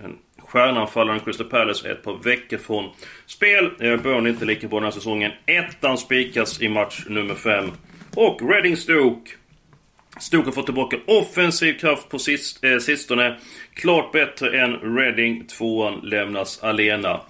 den 0.02 0.18
stjärnanfallaren 0.40 1.20
Crystal 1.20 1.48
Palace, 1.48 1.88
är 1.88 1.92
ett 1.92 2.04
par 2.04 2.24
veckor 2.24 2.58
från 2.58 2.90
spel. 3.26 3.72
Eh, 3.80 3.98
Burnley 3.98 4.34
inte 4.34 4.46
lika 4.46 4.68
bra 4.68 4.80
den 4.80 4.84
här 4.84 4.92
säsongen. 4.92 5.32
Ettan 5.46 5.98
spikas 5.98 6.62
i 6.62 6.70
match 6.70 7.06
nummer 7.08 7.36
5. 7.36 7.72
Och 8.16 8.50
Reading 8.50 8.78
Stoke. 8.78 9.32
Stoke 10.20 10.46
har 10.46 10.52
fått 10.52 10.66
tillbaka 10.66 10.98
offensiv 11.06 11.74
kraft 11.74 12.10
på 12.10 12.20
sist, 12.20 12.64
eh, 12.64 12.78
sistone. 12.78 13.38
Klart 13.74 14.12
bättre 14.12 14.62
än 14.62 14.98
Reading. 14.98 15.46
Tvåan 15.46 16.00
lämnas 16.04 16.64
alena. 16.64 17.22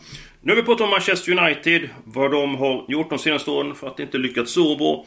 Nu 0.42 0.52
har 0.52 0.56
vi 0.56 0.64
pratat 0.64 0.82
om 0.82 0.90
Manchester 0.90 1.40
United. 1.40 1.90
Vad 2.04 2.32
de 2.32 2.56
har 2.56 2.86
gjort 2.88 3.10
de 3.10 3.20
senaste 3.20 3.52
åren 3.52 3.76
för 3.76 3.88
att 3.88 4.00
inte 4.00 4.18
lyckats 4.18 4.52
så 4.52 4.76
bra. 4.76 5.06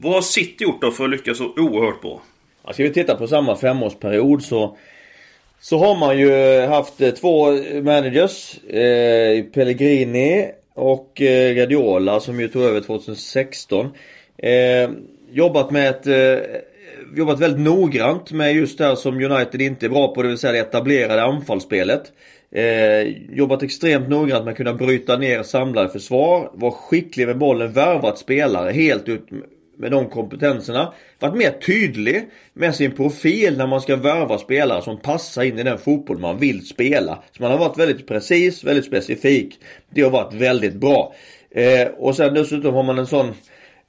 Vad 0.00 0.12
har 0.12 0.22
City 0.22 0.64
gjort 0.64 0.80
då 0.80 0.90
för 0.90 1.04
att 1.04 1.10
lyckas 1.10 1.38
så 1.38 1.52
oerhört 1.56 2.00
bra? 2.00 2.22
Ja, 2.64 2.72
ska 2.72 2.82
vi 2.82 2.92
titta 2.92 3.14
på 3.14 3.26
samma 3.26 3.56
femårsperiod 3.56 4.42
så 4.42 4.76
så 5.60 5.78
har 5.78 5.98
man 5.98 6.18
ju 6.18 6.60
haft 6.60 7.00
eh, 7.00 7.10
två 7.10 7.52
managers. 7.82 8.58
Eh, 8.64 9.44
Pellegrini 9.44 10.50
och 10.74 11.22
eh, 11.22 11.54
Guardiola 11.54 12.20
som 12.20 12.40
ju 12.40 12.48
tog 12.48 12.62
över 12.62 12.80
2016. 12.80 13.88
Eh, 14.38 14.90
jobbat 15.30 15.70
med 15.70 15.88
ett 15.88 16.06
eh, 16.06 16.60
Jobbat 17.16 17.40
väldigt 17.40 17.60
noggrant 17.60 18.32
med 18.32 18.54
just 18.54 18.78
det 18.78 18.84
här 18.84 18.94
som 18.94 19.24
United 19.24 19.60
inte 19.60 19.86
är 19.86 19.90
bra 19.90 20.14
på, 20.14 20.22
det 20.22 20.28
vill 20.28 20.38
säga 20.38 20.52
det 20.52 20.58
etablerade 20.58 21.22
anfallsspelet. 21.22 22.12
Eh, 22.50 23.02
jobbat 23.30 23.62
extremt 23.62 24.08
noggrant 24.08 24.44
med 24.44 24.52
att 24.52 24.56
kunna 24.56 24.74
bryta 24.74 25.16
ner 25.16 25.42
samlade 25.42 25.88
försvar. 25.88 26.50
Var 26.54 26.70
skicklig 26.70 27.26
med 27.26 27.38
bollen, 27.38 27.72
värvat 27.72 28.18
spelare 28.18 28.72
helt 28.72 29.08
ut 29.08 29.26
med 29.78 29.90
de 29.90 30.08
kompetenserna. 30.08 30.92
Varit 31.18 31.36
mer 31.36 31.50
tydlig 31.50 32.28
med 32.52 32.74
sin 32.74 32.92
profil 32.92 33.56
när 33.56 33.66
man 33.66 33.80
ska 33.80 33.96
värva 33.96 34.38
spelare 34.38 34.82
som 34.82 35.00
passar 35.00 35.42
in 35.42 35.58
i 35.58 35.62
den 35.62 35.78
fotboll 35.78 36.18
man 36.18 36.38
vill 36.38 36.66
spela. 36.66 37.22
Så 37.36 37.42
man 37.42 37.50
har 37.50 37.58
varit 37.58 37.78
väldigt 37.78 38.06
precis, 38.06 38.64
väldigt 38.64 38.84
specifik. 38.84 39.58
Det 39.90 40.02
har 40.02 40.10
varit 40.10 40.34
väldigt 40.34 40.74
bra. 40.74 41.14
Eh, 41.50 41.88
och 41.88 42.16
sen 42.16 42.34
dessutom 42.34 42.74
har 42.74 42.82
man 42.82 42.98
en 42.98 43.06
sån 43.06 43.34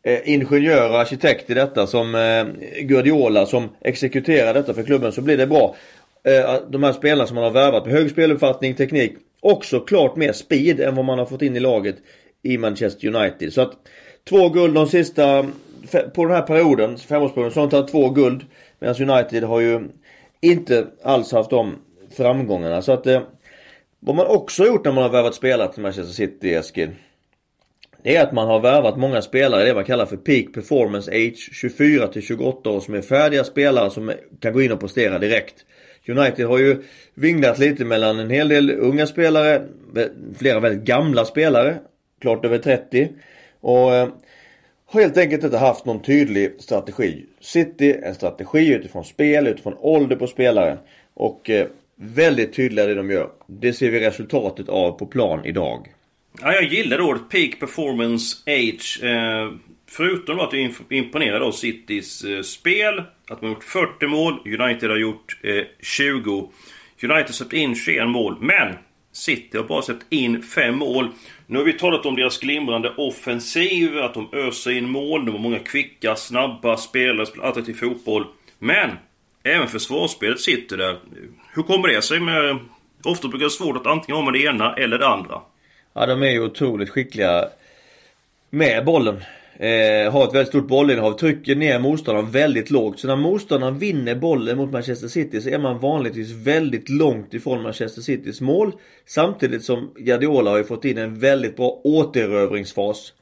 eh, 0.04 0.30
ingenjör 0.30 0.90
och 0.90 1.00
arkitekt 1.00 1.50
i 1.50 1.54
detta 1.54 1.88
som 1.88 2.16
eh, 2.16 2.46
Guardiola 2.82 3.46
som 3.46 3.70
exekuterar 3.82 4.54
detta 4.54 4.74
för 4.74 4.84
klubben 4.84 5.12
så 5.12 5.22
blir 5.22 5.38
det 5.38 5.48
bra. 5.48 5.76
Eh, 6.24 6.56
de 6.70 6.84
här 6.84 6.94
spelarna 6.94 7.28
som 7.28 7.36
man 7.36 7.44
har 7.44 7.52
värvat 7.52 7.86
med 7.86 7.94
hög 7.94 8.12
speluppfattning, 8.12 8.76
teknik. 8.76 9.14
Också 9.42 9.80
klart 9.80 10.16
mer 10.16 10.32
speed 10.32 10.80
än 10.80 10.96
vad 10.96 11.06
man 11.06 11.20
har 11.20 11.26
fått 11.26 11.42
in 11.42 11.56
i 11.56 11.60
laget 11.60 11.96
i 12.44 12.58
Manchester 12.58 13.16
United. 13.16 13.54
Så 13.54 13.62
att 13.62 13.72
två 14.24 14.50
guld 14.50 14.74
de 14.74 14.88
sista 14.88 15.46
på 16.14 16.26
den 16.26 16.36
här 16.36 16.42
perioden, 16.42 16.98
femårsperioden, 16.98 17.52
så 17.52 17.60
har 17.60 17.68
de 17.68 17.72
tagit 17.72 17.92
två 17.92 18.10
guld. 18.10 18.46
Medan 18.80 19.10
United 19.10 19.44
har 19.44 19.60
ju 19.60 19.82
inte 20.42 20.88
alls 21.04 21.32
haft 21.32 21.50
de 21.50 21.76
framgångarna. 22.18 22.82
Så 22.82 22.92
att 22.92 23.08
eh, 23.08 23.22
vad 24.00 24.16
man 24.16 24.28
också 24.28 24.66
gjort 24.66 24.86
när 24.86 24.92
man 24.92 25.04
har 25.04 25.10
värvat 25.10 25.36
spelare 25.36 25.74
till 25.74 25.82
Manchester 25.82 26.14
City, 26.14 26.54
Eskil. 26.54 26.90
Det 28.04 28.16
är 28.16 28.24
att 28.24 28.32
man 28.32 28.48
har 28.48 28.60
värvat 28.60 28.98
många 28.98 29.22
spelare, 29.22 29.64
det 29.64 29.74
man 29.74 29.86
kallar 29.86 30.06
för 30.06 30.18
Peak 30.18 30.54
Performance 30.54 31.12
Age 31.12 31.50
24 31.54 32.08
till 32.08 32.22
28 32.22 32.70
år 32.70 32.80
som 32.80 32.94
är 32.94 33.02
färdiga 33.02 33.44
spelare 33.44 33.90
som 33.90 34.12
kan 34.40 34.54
gå 34.54 34.62
in 34.62 34.72
och 34.72 34.80
prestera 34.80 35.20
direkt. 35.20 35.66
United 36.08 36.46
har 36.46 36.58
ju 36.58 36.84
vinglat 37.14 37.60
lite 37.60 37.86
mellan 37.86 38.20
en 38.20 38.30
hel 38.30 38.48
del 38.48 38.72
unga 38.72 39.08
spelare, 39.08 39.62
flera 40.38 40.60
väldigt 40.60 40.84
gamla 40.84 41.26
spelare, 41.26 41.78
klart 42.22 42.46
över 42.46 42.58
30. 42.58 43.10
Och 43.62 43.96
eh, 43.96 44.10
har 44.86 45.02
helt 45.02 45.18
enkelt 45.18 45.44
inte 45.44 45.58
haft 45.58 45.86
någon 45.86 46.02
tydlig 46.02 46.52
strategi. 46.60 47.26
City 47.40 47.96
en 48.04 48.16
strategi 48.16 48.74
utifrån 48.74 49.06
spel, 49.06 49.48
utifrån 49.48 49.76
ålder 49.80 50.16
på 50.16 50.28
spelare. 50.28 50.78
Och 51.14 51.50
eh, 51.50 51.68
väldigt 51.96 52.54
tydliga 52.54 52.86
det 52.86 52.94
de 52.94 53.12
gör. 53.12 53.30
Det 53.48 53.74
ser 53.74 53.92
vi 53.92 54.00
resultatet 54.00 54.70
av 54.70 54.92
på 54.92 55.06
plan 55.06 55.46
idag. 55.46 55.88
Ja, 56.42 56.54
jag 56.54 56.64
gillar 56.64 57.02
ordet 57.02 57.30
Peak 57.30 57.60
Performance 57.60 58.38
Age. 58.46 59.00
Eh, 59.04 59.52
förutom 59.88 60.40
att 60.40 60.54
jag 60.54 60.74
imponerar 60.90 61.40
då 61.40 61.46
av 61.46 61.52
Citys 61.52 62.24
eh, 62.24 62.42
spel. 62.42 63.00
Att 63.00 63.40
de 63.40 63.46
har 63.46 63.54
gjort 63.54 63.64
40 63.64 64.08
mål. 64.08 64.40
United 64.46 64.90
har 64.90 64.98
gjort 64.98 65.40
eh, 65.44 65.64
20. 65.82 66.50
United 67.02 67.26
har 67.26 67.26
släppt 67.28 67.54
in 67.54 67.76
21 67.76 68.08
mål. 68.08 68.38
Men 68.42 68.76
City 69.12 69.58
har 69.58 69.64
bara 69.64 69.82
släppt 69.82 70.06
in 70.10 70.42
5 70.42 70.76
mål. 70.78 71.10
Nu 71.52 71.58
har 71.58 71.66
vi 71.66 71.74
talat 71.74 72.06
om 72.06 72.16
deras 72.16 72.38
glimrande 72.38 72.94
offensiv, 72.98 74.00
att 74.00 74.14
de 74.14 74.30
öser 74.34 74.72
in 74.72 74.90
mål, 74.90 75.26
de 75.26 75.32
har 75.32 75.40
många 75.40 75.60
kvicka, 75.60 76.16
snabba 76.16 76.78
spelare, 76.78 77.26
spelar 77.26 77.48
attraktiv 77.48 77.74
fotboll. 77.74 78.26
Men! 78.60 78.90
Även 79.44 79.68
försvarsspelet 79.68 80.40
sitter 80.40 80.78
där. 80.78 80.98
Hur 81.54 81.64
kommer 81.64 81.88
det 81.88 82.02
sig 82.02 82.20
med... 82.20 82.60
Ofta 83.04 83.28
brukar 83.28 83.40
det 83.40 83.46
vara 83.46 83.50
svårt 83.50 83.78
att 83.78 83.88
antingen 83.88 84.16
ha 84.16 84.32
med 84.32 84.34
det 84.34 84.44
ena 84.44 84.76
eller 84.76 84.98
det 84.98 85.08
andra. 85.08 85.42
Ja, 85.94 86.06
de 86.06 86.24
är 86.24 86.30
ju 86.30 86.44
otroligt 86.44 86.90
skickliga 86.90 87.46
med 88.50 88.86
bollen. 88.86 89.24
Eh, 89.60 90.12
har 90.12 90.28
ett 90.28 90.34
väldigt 90.34 90.48
stort 90.48 90.68
bollinnehav, 90.68 91.14
trycker 91.14 91.56
ner 91.56 91.80
motståndaren 91.80 92.32
väldigt 92.32 92.72
lågt. 92.72 93.00
Så 93.00 93.08
när 93.08 93.16
motståndaren 93.16 93.80
vinner 93.80 94.16
bollen 94.16 94.58
mot 94.58 94.72
Manchester 94.72 95.08
City 95.08 95.42
så 95.42 95.50
är 95.50 95.60
man 95.60 95.80
vanligtvis 95.80 96.32
väldigt 96.32 96.90
långt 96.90 97.34
ifrån 97.34 97.62
Manchester 97.62 98.02
Citys 98.02 98.42
mål. 98.42 98.72
Samtidigt 99.06 99.64
som 99.64 99.94
Guardiola 99.96 100.52
har 100.52 100.58
ju 100.58 100.64
fått 100.64 100.86
in 100.86 100.98
en 100.98 101.20
väldigt 101.20 101.56
bra 101.56 101.82
återerövringsfas. 101.84 103.14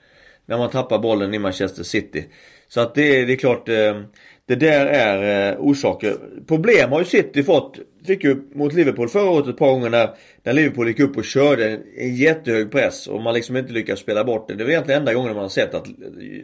När 0.46 0.58
man 0.58 0.70
tappar 0.70 1.00
bollen 1.00 1.34
i 1.34 1.40
Manchester 1.40 1.84
City. 1.84 2.26
Så 2.68 2.82
att 2.82 2.96
det, 2.96 3.26
det 3.26 3.34
är 3.34 3.38
klart, 3.38 3.70
eh, 3.70 4.02
det 4.46 4.56
där 4.56 4.86
är 4.86 5.52
eh, 5.52 5.60
orsaker. 5.60 6.16
Problem 6.48 6.92
har 6.92 7.00
ju 7.00 7.06
City 7.06 7.44
fått. 7.44 7.80
Fick 8.08 8.24
ju 8.24 8.42
mot 8.54 8.74
Liverpool 8.74 9.10
förra 9.10 9.30
året 9.30 9.48
ett 9.48 9.58
par 9.58 9.68
gånger 9.68 9.90
när, 9.90 10.10
när 10.44 10.54
Liverpool 10.54 10.88
gick 10.88 11.00
upp 11.00 11.18
och 11.18 11.26
körde 11.26 11.70
en, 11.70 11.84
en 11.98 12.16
jättehög 12.16 12.72
press 12.72 13.08
och 13.08 13.22
man 13.22 13.34
liksom 13.34 13.58
inte 13.58 13.74
lyckades 13.74 14.00
spela 14.00 14.24
bort 14.24 14.48
det. 14.48 14.56
Det 14.56 14.64
var 14.64 14.72
egentligen 14.72 15.02
enda 15.02 15.14
gången 15.14 15.34
man 15.34 15.42
har 15.42 15.50
sett 15.50 15.74
att 15.74 15.88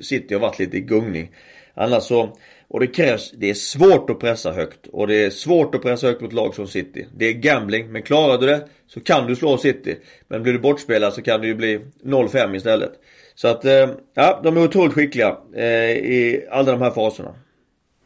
City 0.02 0.34
har 0.34 0.42
varit 0.42 0.60
lite 0.60 0.78
i 0.78 0.80
gungning. 0.80 1.32
Annars 1.74 2.04
så, 2.04 2.38
och 2.68 2.80
det 2.80 2.88
krävs, 2.88 3.32
det 3.32 3.50
är 3.50 3.54
svårt 3.54 4.10
att 4.10 4.20
pressa 4.20 4.52
högt. 4.52 4.88
Och 4.88 5.08
det 5.08 5.26
är 5.26 5.30
svårt 5.30 5.76
att 5.76 5.82
pressa 5.82 6.08
högt 6.08 6.22
mot 6.22 6.34
lag 6.34 6.56
som 6.56 6.68
City. 6.68 7.06
Det 7.18 7.26
är 7.26 7.34
gambling, 7.34 7.92
men 7.92 8.02
klarar 8.02 8.38
du 8.38 8.48
det 8.48 8.68
så 8.88 9.00
kan 9.00 9.28
du 9.28 9.36
slå 9.36 9.58
City. 9.58 9.96
Men 10.28 10.44
blir 10.44 10.54
du 10.54 10.60
bortspelad 10.60 11.14
så 11.14 11.22
kan 11.22 11.42
det 11.42 11.48
ju 11.48 11.56
bli 11.56 11.80
0-5 12.04 12.56
istället. 12.56 12.92
Så 13.36 13.48
att, 13.48 13.66
eh, 13.66 13.90
ja, 14.14 14.42
de 14.44 14.58
är 14.58 14.64
otroligt 14.64 14.94
skickliga 14.94 15.38
eh, 15.56 15.92
i 15.92 16.46
alla 16.52 16.72
de 16.72 16.82
här 16.82 16.92
faserna. 16.92 17.36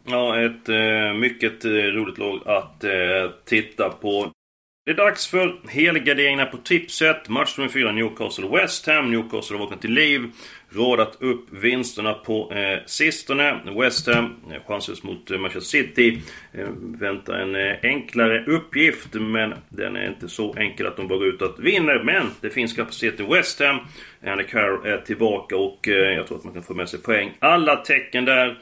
Ja, 0.10 0.40
ett 0.40 0.70
eh, 0.70 1.14
mycket 1.14 1.66
eh, 1.66 1.70
roligt 1.72 2.18
lag 2.18 2.42
att 2.46 2.84
eh, 2.84 3.32
titta 3.46 3.90
på. 3.90 4.32
Det 4.86 4.92
är 4.92 4.96
dags 4.96 5.28
för 5.28 5.60
helgarderingarna 5.70 6.46
på 6.46 6.58
tipset. 6.58 7.30
Match 7.30 7.58
nummer 7.58 7.70
4 7.72 7.92
Newcastle 7.92 8.48
West 8.48 8.88
Ham. 8.88 9.12
Newcastle 9.12 9.58
har 9.58 9.60
vaknat 9.64 9.82
till 9.82 9.94
liv. 9.94 10.32
Radat 10.70 11.18
upp 11.20 11.46
vinsterna 11.52 12.14
på 12.14 12.54
eh, 12.54 12.80
sistone. 12.86 13.60
West 13.80 14.08
Ham 14.08 14.36
eh, 14.52 14.62
chanslös 14.68 15.04
mot 15.04 15.32
eh, 15.32 15.38
Manchester 15.38 15.84
City. 15.84 16.22
Eh, 16.54 16.68
väntar 16.80 17.34
en 17.34 17.56
eh, 17.56 17.76
enklare 17.84 18.46
uppgift. 18.46 19.14
Men 19.14 19.54
den 19.70 19.96
är 19.96 20.08
inte 20.08 20.30
så 20.30 20.54
enkel 20.54 20.88
att 20.88 20.98
de 20.98 21.08
bara 21.08 21.20
går 21.20 21.28
ut 21.28 21.42
att 21.42 21.60
vinna. 21.60 22.04
Men 22.04 22.32
det 22.42 22.50
finns 22.50 22.74
kapacitet 22.74 23.20
i 23.20 23.24
West 23.24 23.60
Ham. 23.60 23.80
Andy 24.26 24.44
Carroll 24.44 24.86
är 24.86 24.98
tillbaka 24.98 25.58
och 25.58 25.88
eh, 25.88 26.14
jag 26.14 26.28
tror 26.28 26.38
att 26.38 26.44
man 26.44 26.54
kan 26.54 26.64
få 26.64 26.74
med 26.74 26.90
sig 26.90 27.02
poäng. 27.02 27.32
Alla 27.40 27.76
tecken 27.76 28.26
där 28.26 28.58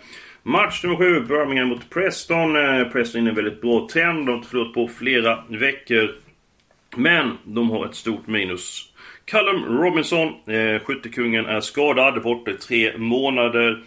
Match 0.47 0.83
nummer 0.83 0.97
7, 0.97 1.19
Birmingham 1.21 1.67
mot 1.67 1.89
Preston. 1.89 2.55
Eh, 2.55 2.87
Preston 2.87 3.25
är 3.25 3.29
en 3.29 3.35
väldigt 3.35 3.61
bra 3.61 3.87
trend. 3.91 4.25
De 4.25 4.27
har 4.27 4.37
inte 4.37 4.49
förlorat 4.49 4.73
på 4.73 4.87
flera 4.87 5.43
veckor. 5.49 6.15
Men 6.95 7.37
de 7.43 7.69
har 7.69 7.85
ett 7.85 7.95
stort 7.95 8.27
minus. 8.27 8.93
Callum 9.25 9.77
Robinson, 9.77 10.27
eh, 10.27 10.79
skyttekungen, 10.83 11.45
är 11.45 11.61
skadad 11.61 12.21
borta 12.21 12.51
i 12.51 12.53
tre 12.53 12.97
månader. 12.97 13.83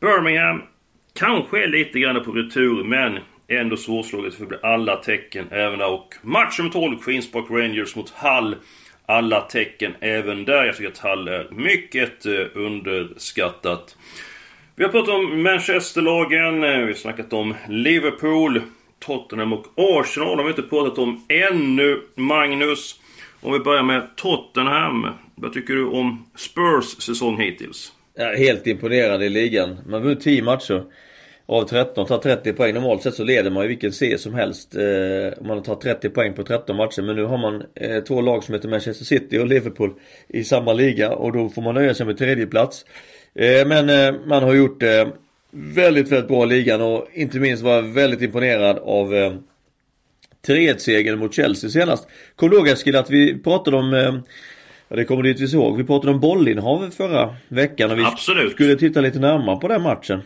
Birmingham 0.00 0.62
kanske 1.14 1.62
är 1.62 1.68
lite 1.68 2.00
grann 2.00 2.24
på 2.24 2.32
retur, 2.32 2.84
men 2.84 3.18
ändå 3.48 3.76
svårslaget 3.76 4.34
för 4.34 4.58
alla 4.62 4.96
tecken 4.96 5.46
även 5.50 5.78
där. 5.78 5.90
Och 5.90 6.14
match 6.22 6.58
nummer 6.58 6.70
12, 6.72 6.98
Queens 6.98 7.32
Park 7.32 7.46
Rangers 7.50 7.96
mot 7.96 8.10
Hull. 8.10 8.56
Alla 9.06 9.40
tecken 9.40 9.94
även 10.00 10.44
där. 10.44 10.64
Jag 10.64 10.76
tycker 10.76 10.90
att 10.90 10.98
Hull 10.98 11.28
är 11.28 11.48
mycket 11.50 12.26
eh, 12.26 12.46
underskattat. 12.54 13.96
Vi 14.80 14.84
har 14.84 14.92
pratat 14.92 15.14
om 15.14 15.42
Manchesterlagen, 15.42 16.64
eh, 16.64 16.78
vi 16.78 16.86
har 16.86 16.92
snackat 16.92 17.32
om 17.32 17.54
Liverpool, 17.68 18.62
Tottenham 18.98 19.52
och 19.52 19.66
Arsenal 19.76 20.28
De 20.28 20.38
har 20.38 20.44
vi 20.44 20.50
inte 20.50 20.62
pratat 20.62 20.98
om 20.98 21.24
ännu. 21.28 22.00
Magnus, 22.14 23.00
om 23.40 23.52
vi 23.52 23.58
börjar 23.58 23.82
med 23.82 24.16
Tottenham. 24.16 25.06
Vad 25.34 25.52
tycker 25.52 25.74
du 25.74 25.86
om 25.86 26.26
Spurs 26.36 27.02
säsong 27.02 27.40
hittills? 27.40 27.92
Ja, 28.14 28.24
helt 28.24 28.66
imponerad 28.66 29.22
i 29.22 29.28
ligan. 29.28 29.76
Man 29.86 29.92
har 29.92 30.00
vunnit 30.00 30.20
10 30.20 30.42
matcher 30.42 30.84
av 31.46 31.64
13, 31.64 32.06
tar 32.06 32.18
30 32.18 32.52
poäng. 32.52 32.74
Normalt 32.74 33.02
sett 33.02 33.14
så 33.14 33.24
leder 33.24 33.50
man 33.50 33.62
ju 33.62 33.68
vilken 33.68 33.92
serie 33.92 34.18
som 34.18 34.34
helst. 34.34 34.76
Eh, 34.76 35.40
om 35.40 35.46
man 35.46 35.56
har 35.56 35.64
tagit 35.64 35.80
30 35.80 36.10
poäng 36.10 36.34
på 36.34 36.42
13 36.42 36.76
matcher. 36.76 37.02
Men 37.02 37.16
nu 37.16 37.24
har 37.24 37.38
man 37.38 37.62
eh, 37.74 38.00
två 38.04 38.20
lag 38.20 38.44
som 38.44 38.54
heter 38.54 38.68
Manchester 38.68 39.04
City 39.04 39.38
och 39.38 39.46
Liverpool 39.46 39.94
i 40.28 40.44
samma 40.44 40.72
liga. 40.72 41.12
Och 41.12 41.32
då 41.32 41.48
får 41.48 41.62
man 41.62 41.74
nöja 41.74 41.94
sig 41.94 42.06
med 42.06 42.18
tredje 42.18 42.46
plats. 42.46 42.84
Eh, 43.34 43.66
men 43.66 43.90
eh, 43.90 44.20
man 44.26 44.42
har 44.42 44.54
gjort 44.54 44.82
eh, 44.82 45.08
väldigt, 45.50 46.12
väldigt 46.12 46.28
bra 46.28 46.44
i 46.44 46.46
ligan 46.46 46.80
och 46.80 47.08
inte 47.12 47.38
minst 47.38 47.62
var 47.62 47.74
jag 47.74 47.82
väldigt 47.82 48.22
imponerad 48.22 48.78
av 48.78 49.14
eh, 49.14 49.32
3-1-segern 50.46 51.18
mot 51.18 51.34
Chelsea 51.34 51.70
senast. 51.70 52.08
Kommer 52.36 52.50
du 52.50 52.56
ihåg 52.56 52.68
Eskil 52.68 52.96
att 52.96 53.10
vi 53.10 53.38
pratade 53.38 53.76
om 53.76 54.22
Ja 54.88 54.96
det 54.96 55.04
kommer 55.04 55.22
du 55.22 55.28
givetvis 55.28 55.54
ihåg. 55.54 55.76
Vi 55.76 55.84
pratade 55.84 56.12
om 56.12 56.20
bollinnehav 56.20 56.90
förra 56.90 57.36
veckan 57.48 57.90
och 57.90 57.98
vi 57.98 58.04
Absolut. 58.04 58.52
skulle 58.52 58.76
titta 58.76 59.00
lite 59.00 59.18
närmare 59.18 59.56
på 59.56 59.68
den 59.68 59.82
matchen. 59.82 60.22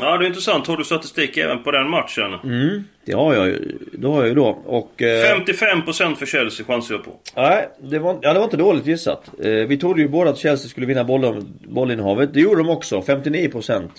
Ja, 0.00 0.18
det 0.18 0.24
är 0.24 0.26
intressant. 0.26 0.66
Har 0.66 0.76
du 0.76 0.84
statistik 0.84 1.36
även 1.36 1.62
på 1.62 1.70
den 1.70 1.90
matchen? 1.90 2.34
Mm, 2.44 2.84
det 3.04 3.12
har 3.12 3.34
jag 3.34 3.46
ju. 3.46 3.78
Det 3.92 4.06
har 4.06 4.16
jag 4.16 4.28
ju 4.28 4.34
då. 4.34 4.62
Och, 4.66 5.02
eh, 5.02 5.36
55% 5.38 6.14
för 6.18 6.26
Chelsea 6.26 6.66
chansar 6.66 6.94
jag 6.94 7.04
på. 7.04 7.10
Nej, 7.36 7.68
det 7.82 7.98
var, 7.98 8.18
ja, 8.22 8.32
det 8.32 8.38
var 8.38 8.44
inte 8.44 8.56
dåligt 8.56 8.86
gissat. 8.86 9.30
Eh, 9.44 9.50
vi 9.50 9.76
trodde 9.76 10.02
ju 10.02 10.08
båda 10.08 10.30
att 10.30 10.38
Chelsea 10.38 10.68
skulle 10.68 10.86
vinna 10.86 11.04
boll, 11.04 11.44
bollinnehavet. 11.60 12.34
Det 12.34 12.40
gjorde 12.40 12.56
de 12.56 12.68
också, 12.68 13.00
59%. 13.00 13.90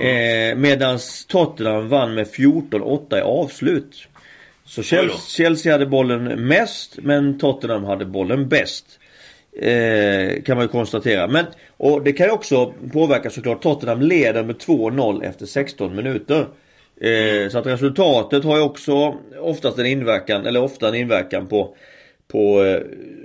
Eh, 0.00 0.56
medans 0.56 1.26
Tottenham 1.26 1.88
vann 1.88 2.14
med 2.14 2.26
14-8 2.26 3.18
i 3.18 3.20
avslut. 3.20 4.08
Så 4.66 4.82
Chelsea, 4.82 5.18
Chelsea 5.18 5.72
hade 5.72 5.86
bollen 5.86 6.24
mest, 6.48 6.98
men 7.02 7.38
Tottenham 7.38 7.84
hade 7.84 8.04
bollen 8.04 8.48
bäst. 8.48 8.86
Eh, 9.60 10.42
kan 10.42 10.56
man 10.56 10.64
ju 10.64 10.68
konstatera. 10.68 11.26
Men, 11.26 11.46
och 11.84 12.02
det 12.02 12.12
kan 12.12 12.26
ju 12.26 12.32
också 12.32 12.74
påverka 12.92 13.30
såklart. 13.30 13.62
Tottenham 13.62 14.00
leder 14.00 14.44
med 14.44 14.56
2-0 14.56 15.24
efter 15.24 15.46
16 15.46 15.96
minuter. 15.96 16.46
Eh, 17.00 17.48
så 17.50 17.58
att 17.58 17.66
resultatet 17.66 18.44
har 18.44 18.56
ju 18.56 18.62
också 18.62 19.14
oftast 19.40 19.78
en 19.78 19.86
inverkan, 19.86 20.46
eller 20.46 20.62
ofta 20.62 20.88
en 20.88 20.94
inverkan 20.94 21.46
på 21.46 21.76
på 22.28 22.64
eh, 22.64 22.80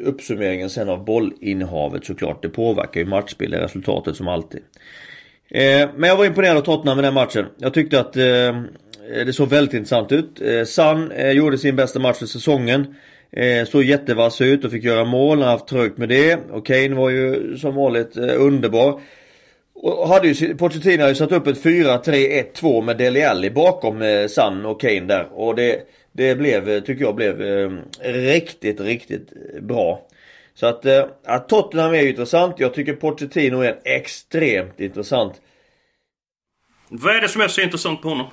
uppsummeringen 0.07 0.69
sen 0.69 0.89
av 0.89 1.05
bollinnehavet 1.05 2.05
såklart. 2.05 2.41
Det 2.41 2.49
påverkar 2.49 2.99
ju 2.99 3.05
matchbilden, 3.05 3.61
resultatet 3.61 4.15
som 4.15 4.27
alltid. 4.27 4.61
Eh, 5.49 5.89
men 5.95 6.09
jag 6.09 6.17
var 6.17 6.25
imponerad 6.25 6.57
av 6.57 6.61
Tottenham 6.61 6.99
i 6.99 7.01
den 7.01 7.13
matchen. 7.13 7.45
Jag 7.57 7.73
tyckte 7.73 7.99
att 7.99 8.17
eh, 8.17 8.61
det 9.25 9.33
såg 9.33 9.49
väldigt 9.49 9.73
intressant 9.73 10.11
ut. 10.11 10.41
Eh, 10.41 10.63
Sun 10.63 11.11
eh, 11.11 11.31
gjorde 11.31 11.57
sin 11.57 11.75
bästa 11.75 11.99
match 11.99 12.17
för 12.17 12.25
säsongen. 12.25 12.95
Eh, 13.31 13.65
såg 13.65 13.83
jättevass 13.83 14.41
ut 14.41 14.65
och 14.65 14.71
fick 14.71 14.83
göra 14.83 15.05
mål. 15.05 15.37
Han 15.37 15.47
har 15.47 15.51
haft 15.51 15.67
trögt 15.67 15.97
med 15.97 16.09
det. 16.09 16.39
Och 16.49 16.65
Kane 16.65 16.95
var 16.95 17.09
ju 17.09 17.57
som 17.57 17.75
vanligt 17.75 18.17
eh, 18.17 18.41
underbar. 18.41 19.01
Och 19.73 20.07
hade 20.07 20.27
ju, 20.27 20.55
Pochettino 20.55 20.97
hade 20.97 21.09
ju 21.09 21.15
satt 21.15 21.31
upp 21.31 21.47
ett 21.47 21.63
4-3-1-2 21.63 22.81
med 22.81 22.97
Dele 22.97 23.29
Alli 23.29 23.49
bakom 23.49 24.01
eh, 24.01 24.27
Sun 24.27 24.65
och 24.65 24.81
Kane 24.81 24.99
där. 25.05 25.27
Och 25.31 25.55
det, 25.55 25.87
det 26.11 26.35
blev, 26.35 26.69
eh, 26.69 26.83
tycker 26.83 27.03
jag, 27.03 27.15
blev 27.15 27.41
eh, 27.41 27.71
riktigt, 28.01 28.81
riktigt 28.81 29.33
bra. 29.61 30.07
Så 30.53 30.65
att, 30.65 30.85
eh, 30.85 31.05
att 31.25 31.49
Tottenham 31.49 31.93
är 31.93 32.01
ju 32.01 32.09
intressant. 32.09 32.55
Jag 32.59 32.73
tycker 32.73 32.93
Pochettino 32.93 33.61
är 33.61 33.79
extremt 33.83 34.79
intressant. 34.79 35.41
Vad 36.89 37.15
är 37.15 37.21
det 37.21 37.27
som 37.27 37.41
är 37.41 37.47
så 37.47 37.61
intressant 37.61 38.01
på 38.01 38.09
honom? 38.09 38.27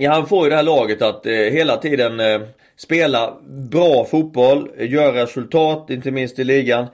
Ja, 0.00 0.12
han 0.12 0.26
får 0.26 0.44
ju 0.44 0.50
det 0.50 0.56
här 0.56 0.62
laget 0.62 1.02
att 1.02 1.26
eh, 1.26 1.32
hela 1.32 1.76
tiden 1.76 2.20
eh, 2.20 2.40
spela 2.76 3.38
bra 3.70 4.04
fotboll, 4.04 4.70
göra 4.78 5.22
resultat, 5.22 5.90
inte 5.90 6.10
minst 6.10 6.38
i 6.38 6.44
ligan. 6.44 6.86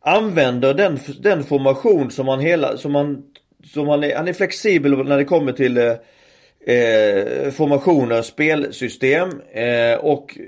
Använder 0.00 0.74
den, 0.74 0.98
den 1.18 1.44
formation 1.44 2.10
som 2.10 2.28
han 2.28 2.40
hela, 2.40 2.76
som 2.76 2.94
han, 2.94 3.22
som 3.72 3.88
han 3.88 4.04
är, 4.04 4.16
han 4.16 4.28
är 4.28 4.32
flexibel 4.32 5.04
när 5.04 5.18
det 5.18 5.24
kommer 5.24 5.52
till 5.52 5.78
eh, 5.78 5.92
eh, 6.76 7.50
formationer, 7.50 8.22
spelsystem 8.22 9.28
eh, 9.52 9.98
och 9.98 10.38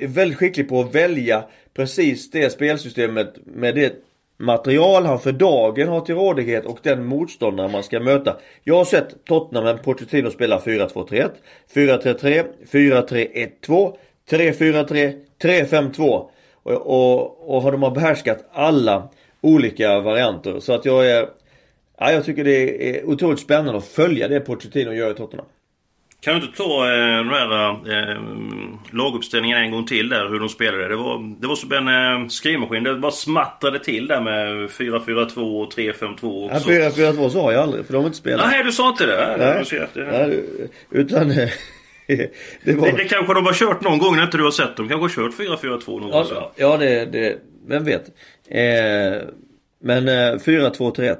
är 0.00 0.06
väldigt 0.06 0.38
skicklig 0.38 0.68
på 0.68 0.80
att 0.80 0.94
välja 0.94 1.44
precis 1.74 2.30
det 2.30 2.50
spelsystemet 2.50 3.34
med 3.44 3.74
det 3.74 4.09
material 4.40 5.06
han 5.06 5.20
för 5.20 5.32
dagen 5.32 5.88
har 5.88 6.00
till 6.00 6.14
rådighet 6.14 6.64
och 6.64 6.78
den 6.82 7.04
motståndare 7.04 7.68
man 7.68 7.82
ska 7.82 8.00
möta. 8.00 8.36
Jag 8.64 8.76
har 8.76 8.84
sett 8.84 9.24
Tottenham 9.24 9.64
med 9.64 9.82
Pochettino 9.82 10.30
spela 10.30 10.58
4-2-3-1, 10.58 11.30
4-3-3, 11.74 12.44
4-3-1-2, 12.70 13.96
3-4-3, 14.30 15.14
3-5-2. 15.42 16.26
Och, 16.62 16.72
och, 16.72 17.56
och 17.56 17.72
de 17.72 17.82
har 17.82 17.90
behärskat 17.90 18.44
alla 18.52 19.08
olika 19.40 20.00
varianter. 20.00 20.60
Så 20.60 20.72
att 20.72 20.84
jag 20.84 21.10
är... 21.10 21.28
Ja, 21.98 22.12
jag 22.12 22.24
tycker 22.24 22.44
det 22.44 22.90
är 22.98 23.04
otroligt 23.04 23.40
spännande 23.40 23.78
att 23.78 23.84
följa 23.84 24.28
det 24.28 24.40
Pochettino 24.40 24.92
gör 24.92 25.10
i 25.10 25.14
Tottenham. 25.14 25.46
Kan 26.20 26.34
du 26.34 26.46
inte 26.46 26.56
ta 26.56 26.92
eh, 26.92 27.16
de 27.16 27.28
här 27.28 27.70
eh, 27.70 28.18
laguppställningarna 28.90 29.64
en 29.64 29.70
gång 29.70 29.86
till 29.86 30.08
där, 30.08 30.28
hur 30.28 30.40
de 30.40 30.48
spelade? 30.48 30.88
Det 30.88 30.96
var, 30.96 31.40
det 31.40 31.46
var 31.46 31.56
som 31.56 31.72
en 31.72 31.88
eh, 32.22 32.28
skrivmaskin. 32.28 32.84
Det 32.84 32.94
bara 32.94 33.12
smattrade 33.12 33.78
till 33.78 34.06
där 34.06 34.20
med 34.20 34.68
4-4-2 34.70 35.62
och 35.62 35.72
3-5-2 35.72 36.54
också. 36.54 36.72
Ja, 36.72 36.90
4-4-2 36.90 37.28
sa 37.28 37.52
jag 37.52 37.62
aldrig, 37.62 37.86
för 37.86 37.92
de 37.92 37.98
har 37.98 38.06
inte 38.06 38.18
spelat. 38.18 38.46
Nej, 38.46 38.64
du 38.64 38.72
sa 38.72 38.88
inte 38.88 39.06
det. 39.06 39.36
Nej. 39.38 39.64
Nej, 39.94 40.44
utan... 40.90 41.28
det 42.64 42.74
var... 42.74 42.86
det, 42.86 42.96
det 42.96 43.04
kanske 43.04 43.34
de 43.34 43.46
har 43.46 43.52
kört 43.52 43.80
någon 43.80 43.98
gång 43.98 44.16
när 44.16 44.22
inte 44.22 44.36
du 44.36 44.44
har 44.44 44.50
sett 44.50 44.76
dem. 44.76 44.88
Kanske 44.88 45.20
har 45.20 45.30
kört 45.30 45.62
4-4-2 45.62 46.00
någon 46.00 46.10
gång. 46.10 46.26
Ja, 46.30 46.52
ja 46.56 46.76
det, 46.76 47.04
det... 47.04 47.38
Vem 47.68 47.84
vet? 47.84 48.04
Eh, 48.48 49.22
men 49.82 50.08
eh, 50.08 50.34
4-2-3-1. 50.34 51.16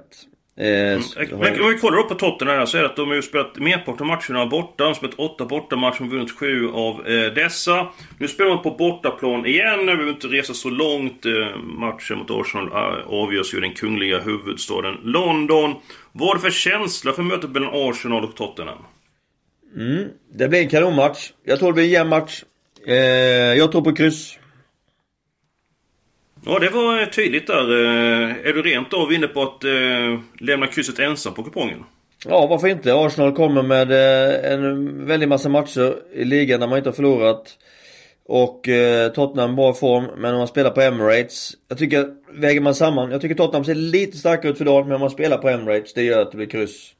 Eh, 0.61 1.01
Mm. 1.31 1.38
Men 1.38 1.61
om 1.62 1.68
vi 1.68 1.79
kollar 1.79 1.99
upp 1.99 2.09
på 2.09 2.14
Tottenham 2.14 2.59
här 2.59 2.66
så 2.66 2.79
är 2.79 2.83
det 2.83 2.88
att 2.88 2.96
de 2.96 3.09
har 3.09 3.14
ju 3.14 3.23
spelat 3.23 3.59
merparten 3.59 4.01
av 4.01 4.07
matcherna 4.07 4.46
borta. 4.46 4.75
De 4.77 4.85
har 4.85 4.94
spelat 4.94 5.18
åtta 5.18 5.44
bortamatcher 5.44 6.03
och 6.03 6.11
vunnit 6.11 6.38
sju 6.38 6.68
av 6.68 7.09
eh, 7.09 7.33
dessa. 7.33 7.88
Nu 8.18 8.29
spelar 8.29 8.51
man 8.51 8.62
på 8.62 8.70
bortaplan 8.70 9.46
igen. 9.46 9.79
Vi 9.79 9.85
behöver 9.85 10.09
inte 10.11 10.27
resa 10.27 10.55
så 10.55 10.70
långt. 10.70 11.27
Eh, 11.27 11.57
matchen 11.62 12.18
mot 12.18 12.31
Arsenal 12.31 12.66
eh, 12.66 13.09
avgörs 13.09 13.55
ju 13.55 13.59
i 13.59 13.61
den 13.61 13.75
kungliga 13.75 14.20
huvudstaden 14.20 14.96
London. 15.03 15.75
Vad 16.12 16.31
är 16.31 16.35
det 16.35 16.40
för 16.40 16.51
känsla 16.51 17.12
för 17.12 17.23
mötet 17.23 17.51
mellan 17.51 17.70
Arsenal 17.75 18.25
och 18.25 18.37
Tottenham? 18.37 18.79
Mm, 19.77 20.09
det 20.35 20.49
blir 20.49 20.61
en 20.61 20.68
kanonmatch. 20.68 21.31
Jag 21.44 21.59
tror 21.59 21.68
det 21.68 21.75
blir 21.75 21.85
en 21.85 21.90
jämn 21.90 22.11
match. 22.11 22.42
Eh, 22.87 22.94
jag 23.59 23.73
tror 23.73 23.83
på 23.83 23.92
kryss. 23.94 24.38
Ja, 26.46 26.59
det 26.59 26.70
var 26.70 27.00
eh, 27.00 27.07
tydligt 27.07 27.46
där. 27.46 27.70
Eh, 27.70 28.31
Är 28.48 28.53
du 28.53 28.62
rent 28.62 28.94
av 28.94 29.12
inne 29.12 29.26
på 29.26 29.42
att 29.42 29.64
eh, 29.64 30.20
lämna 30.40 30.66
krysset 30.66 30.98
ensam 30.98 31.35
på 31.35 31.42
kupongen? 31.42 31.85
Ja, 32.26 32.46
varför 32.46 32.68
inte? 32.68 32.94
Arsenal 32.94 33.33
kommer 33.33 33.62
med 33.62 33.92
en 34.53 35.07
väldig 35.07 35.29
massa 35.29 35.48
matcher 35.48 35.96
i 36.14 36.24
ligan 36.24 36.61
där 36.61 36.66
man 36.66 36.79
inte 36.79 36.90
har 36.90 36.94
förlorat. 36.94 37.59
Och 38.24 38.68
eh, 38.68 39.12
Tottenham 39.12 39.57
bra 39.57 39.74
form, 39.74 40.05
men 40.16 40.33
om 40.33 40.38
man 40.38 40.48
spelar 40.48 40.70
på 40.70 40.81
Emirates. 40.81 41.53
Jag 41.68 41.79
tycker, 41.79 42.07
väger 42.33 42.61
man 42.61 42.74
samman, 42.74 43.11
jag 43.11 43.20
tycker 43.20 43.35
Tottenham 43.35 43.64
ser 43.64 43.74
lite 43.74 44.16
starkare 44.16 44.53
ut 44.53 44.59
för 44.59 44.64
dagen, 44.64 44.87
men 44.87 44.94
om 44.94 45.00
man 45.00 45.11
spelar 45.11 45.38
på 45.38 45.48
Emirates, 45.48 45.94
det 45.94 46.03
gör 46.03 46.22
att 46.22 46.31
det 46.31 46.37
blir 46.37 46.46
kryss. 46.46 46.94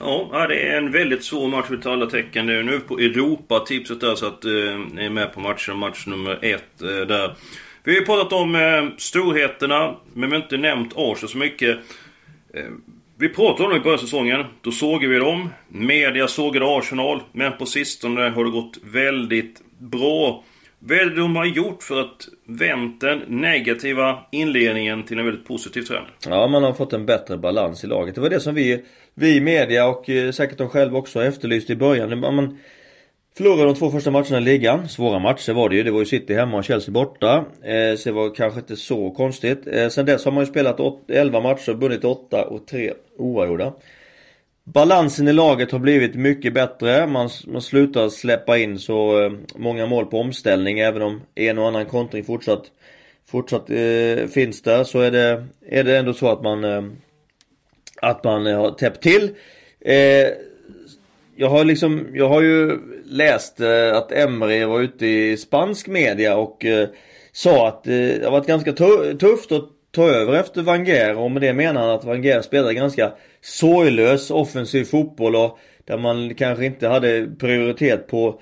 Ja, 0.00 0.28
ja, 0.32 0.46
det 0.46 0.68
är 0.68 0.76
en 0.76 0.92
väldigt 0.92 1.24
svår 1.24 1.48
match 1.48 1.70
utav 1.70 1.92
alla 1.92 2.06
tecken. 2.06 2.46
Det 2.46 2.54
är 2.54 2.62
nu 2.62 2.80
på 2.80 2.98
Europa-tipset 2.98 4.00
där 4.00 4.14
så 4.14 4.26
att 4.26 4.44
eh, 4.44 4.50
ni 4.92 5.04
är 5.04 5.10
med 5.10 5.32
på 5.32 5.40
matchen, 5.40 5.76
match 5.76 6.06
nummer 6.06 6.38
ett 6.42 6.82
eh, 6.82 7.06
där. 7.06 7.34
Vi 7.86 7.92
har 7.92 8.00
ju 8.00 8.06
pratat 8.06 8.32
om 8.32 8.54
eh, 8.54 8.96
storheterna, 8.98 9.96
men 10.12 10.30
vi 10.30 10.36
har 10.36 10.42
inte 10.42 10.56
nämnt 10.56 10.92
Arsenal 10.96 11.28
så 11.28 11.38
mycket. 11.38 11.78
Eh, 12.54 12.64
vi 13.18 13.28
pratade 13.28 13.64
om 13.64 13.70
dem 13.70 13.80
i 13.80 13.82
början 13.82 13.98
av 13.98 14.02
säsongen. 14.02 14.44
Då 14.60 14.70
såg 14.70 15.04
vi 15.04 15.18
dem. 15.18 15.48
Media 15.68 16.28
sågade 16.28 16.78
Arsenal. 16.78 17.22
Men 17.32 17.52
på 17.58 17.66
sistone 17.66 18.20
har 18.20 18.44
det 18.44 18.50
gått 18.50 18.78
väldigt 18.84 19.62
bra. 19.78 20.44
Vad 20.78 20.98
är 20.98 21.04
det 21.04 21.16
de 21.16 21.36
har 21.36 21.44
gjort 21.44 21.82
för 21.82 22.00
att 22.00 22.28
vänt 22.46 23.00
den 23.00 23.22
negativa 23.28 24.18
inledningen 24.32 25.02
till 25.02 25.18
en 25.18 25.24
väldigt 25.24 25.46
positiv 25.46 25.82
trend? 25.82 26.06
Ja, 26.26 26.46
man 26.46 26.62
har 26.62 26.72
fått 26.72 26.92
en 26.92 27.06
bättre 27.06 27.36
balans 27.36 27.84
i 27.84 27.86
laget. 27.86 28.14
Det 28.14 28.20
var 28.20 28.30
det 28.30 28.40
som 28.40 28.54
vi, 28.54 28.84
vi 29.14 29.36
i 29.36 29.40
media 29.40 29.86
och 29.86 30.10
eh, 30.10 30.30
säkert 30.30 30.58
de 30.58 30.68
själva 30.68 30.98
också 30.98 31.24
efterlyste 31.24 31.72
i 31.72 31.76
början. 31.76 32.20
Man 32.20 32.58
förlorade 33.36 33.64
de 33.64 33.74
två 33.74 33.90
första 33.90 34.10
matcherna 34.10 34.38
i 34.38 34.40
ligan. 34.40 34.88
Svåra 34.88 35.18
matcher 35.18 35.52
var 35.52 35.68
det 35.68 35.76
ju. 35.76 35.82
Det 35.82 35.90
var 35.90 36.00
ju 36.00 36.06
City 36.06 36.34
hemma 36.34 36.56
och 36.56 36.64
Chelsea 36.64 36.92
borta. 36.92 37.44
Eh, 37.62 37.96
så 37.96 38.08
det 38.08 38.12
var 38.12 38.34
kanske 38.34 38.60
inte 38.60 38.76
så 38.76 39.10
konstigt. 39.10 39.66
Eh, 39.66 39.88
sen 39.88 40.06
dess 40.06 40.24
har 40.24 40.32
man 40.32 40.42
ju 40.44 40.50
spelat 40.50 40.80
11 41.08 41.40
matcher, 41.40 41.72
vunnit 41.72 42.04
8 42.04 42.44
och 42.44 42.66
3 42.66 42.92
oavgjorda. 43.18 43.72
Balansen 44.64 45.28
i 45.28 45.32
laget 45.32 45.72
har 45.72 45.78
blivit 45.78 46.14
mycket 46.14 46.54
bättre. 46.54 47.06
Man, 47.06 47.30
man 47.46 47.62
slutar 47.62 48.08
släppa 48.08 48.58
in 48.58 48.78
så 48.78 49.22
eh, 49.22 49.32
många 49.56 49.86
mål 49.86 50.06
på 50.06 50.20
omställning. 50.20 50.78
Även 50.78 51.02
om 51.02 51.22
en 51.34 51.58
och 51.58 51.68
annan 51.68 51.86
kontring 51.86 52.24
fortsatt, 52.24 52.62
fortsatt 53.26 53.70
eh, 53.70 54.26
finns 54.26 54.62
där 54.62 54.84
så 54.84 55.00
är 55.00 55.10
det, 55.10 55.44
är 55.66 55.84
det 55.84 55.98
ändå 55.98 56.12
så 56.12 56.28
att 56.28 56.42
man, 56.42 56.64
eh, 56.64 56.82
att 58.02 58.24
man 58.24 58.46
eh, 58.46 58.58
har 58.58 58.70
täppt 58.70 59.02
till. 59.02 59.30
Eh, 59.80 60.28
jag 61.36 61.48
har 61.48 61.64
liksom, 61.64 62.06
jag 62.14 62.28
har 62.28 62.42
ju 62.42 62.78
läst 63.04 63.60
eh, 63.60 63.96
att 63.96 64.12
Emre 64.12 64.66
var 64.66 64.80
ute 64.80 65.06
i 65.06 65.36
spansk 65.36 65.86
media 65.86 66.36
och 66.36 66.64
eh, 66.64 66.88
sa 67.32 67.68
att 67.68 67.86
eh, 67.86 67.92
det 67.92 68.24
har 68.24 68.30
varit 68.30 68.46
ganska 68.46 68.72
tufft 69.18 69.52
att 69.52 69.64
ta 69.90 70.08
över 70.08 70.34
efter 70.34 70.62
Wenger 70.62 71.18
och 71.18 71.30
med 71.30 71.42
det 71.42 71.52
menar 71.52 71.80
han 71.80 71.90
att 71.90 72.04
Wenger 72.04 72.42
spelade 72.42 72.74
ganska 72.74 73.12
sorglös 73.40 74.30
offensiv 74.30 74.84
fotboll 74.84 75.36
och 75.36 75.58
där 75.84 75.98
man 75.98 76.34
kanske 76.34 76.64
inte 76.64 76.88
hade 76.88 77.26
prioritet 77.38 78.06
på 78.06 78.40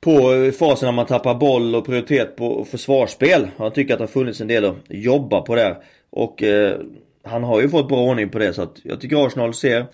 på 0.00 0.50
fasen 0.58 0.86
när 0.86 0.92
man 0.92 1.06
tappar 1.06 1.34
boll 1.34 1.74
och 1.74 1.86
prioritet 1.86 2.36
på 2.36 2.64
försvarsspel. 2.64 3.48
Han 3.56 3.72
tycker 3.72 3.94
att 3.94 3.98
det 3.98 4.02
har 4.02 4.08
funnits 4.08 4.40
en 4.40 4.48
del 4.48 4.64
att 4.64 4.76
jobba 4.88 5.40
på 5.40 5.54
där. 5.54 5.76
Och 6.10 6.42
eh, 6.42 6.76
han 7.24 7.42
har 7.44 7.60
ju 7.60 7.68
fått 7.68 7.88
bra 7.88 7.98
ordning 7.98 8.28
på 8.28 8.38
det 8.38 8.52
så 8.52 8.62
att 8.62 8.76
jag 8.82 9.00
tycker 9.00 9.26
Arsenal 9.26 9.54
ser 9.54 9.86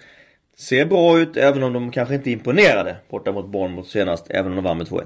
Ser 0.59 0.85
bra 0.85 1.19
ut 1.19 1.37
även 1.37 1.63
om 1.63 1.73
de 1.73 1.91
kanske 1.91 2.15
inte 2.15 2.31
imponerade 2.31 2.97
borta 3.11 3.33
mot 3.33 3.47
Bournemouth 3.47 3.89
senast, 3.89 4.27
även 4.31 4.51
om 4.51 4.57
de 4.57 4.65
vann 4.65 4.79
med 4.79 4.87
2-1. 4.87 5.05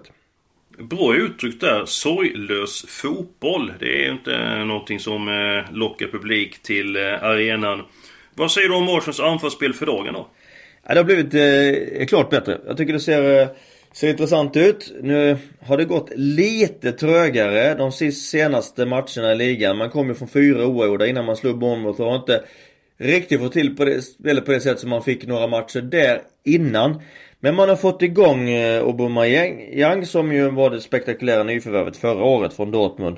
Bra 0.79 1.15
uttryck 1.15 1.61
där. 1.61 1.85
Sorglös 1.87 2.85
fotboll. 2.89 3.73
Det 3.81 4.07
är 4.07 4.13
inte 4.13 4.65
någonting 4.65 5.01
som 5.01 5.29
eh, 5.29 5.75
lockar 5.75 6.07
publik 6.07 6.63
till 6.63 6.97
eh, 6.97 7.03
arenan. 7.03 7.83
Vad 8.35 8.51
säger 8.51 8.69
du 8.69 8.75
om 8.75 8.89
Arsenals 8.89 9.21
anfallsspel 9.21 9.75
för 9.75 9.87
dagen 9.87 10.15
då? 10.15 10.29
Ja, 10.87 10.95
det 10.95 11.01
har 11.01 11.05
blivit 11.05 11.35
eh, 11.35 12.07
klart 12.07 12.31
bättre. 12.31 12.61
Jag 12.67 12.77
tycker 12.77 12.93
det 12.93 13.01
ser, 13.01 13.41
eh, 13.41 13.49
ser 13.93 14.11
intressant 14.11 14.57
ut. 14.57 14.93
Nu 15.03 15.37
har 15.61 15.77
det 15.77 15.85
gått 15.85 16.13
lite 16.17 16.93
trögare 16.93 17.75
de 17.75 17.93
senaste 18.13 18.87
matcherna 18.87 19.33
i 19.33 19.37
ligan. 19.37 19.77
Man 19.77 19.91
kom 19.91 20.09
ju 20.09 20.15
från 20.15 20.29
fyra 20.29 20.67
oavgjorda 20.67 21.07
innan 21.07 21.25
man 21.25 21.37
slog 21.37 21.59
Bournemouth 21.59 22.01
och 22.01 22.07
har 22.07 22.17
inte 22.17 22.45
riktigt 23.03 23.41
få 23.41 23.49
till 23.49 23.77
på 23.77 23.85
det, 23.85 24.03
spelet 24.03 24.45
på 24.45 24.53
det 24.53 24.61
sätt 24.61 24.81
som 24.81 24.91
man 24.91 25.03
fick 25.03 25.27
några 25.27 25.47
matcher 25.47 25.81
där 25.81 26.23
innan. 26.45 27.03
Men 27.41 27.55
man 27.55 27.69
har 27.69 27.77
fått 27.77 28.03
igång 28.03 28.51
eh, 28.51 28.83
Aubameyang 28.83 30.07
som 30.07 30.33
ju 30.33 30.51
var 30.51 30.71
det 30.71 30.81
spektakulära 30.81 31.43
nyförvärvet 31.43 31.97
förra 31.97 32.25
året 32.25 32.53
från 32.53 32.71
Dortmund. 32.71 33.17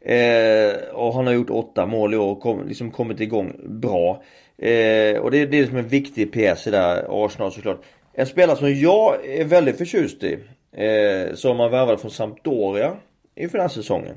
Eh, 0.00 0.74
och 0.92 1.14
han 1.14 1.26
har 1.26 1.34
gjort 1.34 1.50
åtta 1.50 1.86
mål 1.86 2.14
i 2.14 2.16
år 2.16 2.30
och 2.30 2.40
kom, 2.40 2.68
liksom 2.68 2.90
kommit 2.90 3.20
igång 3.20 3.52
bra. 3.64 4.22
Eh, 4.58 5.18
och 5.18 5.30
det, 5.30 5.46
det 5.46 5.58
är 5.58 5.66
som 5.66 5.76
en 5.76 5.88
viktig 5.88 6.32
pjäs 6.32 6.66
i 6.66 6.70
det 6.70 6.78
här, 6.78 7.24
Arsenal 7.24 7.52
såklart. 7.52 7.80
En 8.12 8.26
spelare 8.26 8.56
som 8.56 8.74
jag 8.74 9.26
är 9.26 9.44
väldigt 9.44 9.78
förtjust 9.78 10.22
i. 10.22 10.38
Eh, 10.76 11.34
som 11.34 11.56
man 11.56 11.70
värvade 11.70 11.98
från 11.98 12.10
Sampdoria 12.10 12.96
inför 13.36 13.58
den 13.58 13.68
här 13.68 13.74
säsongen. 13.74 14.14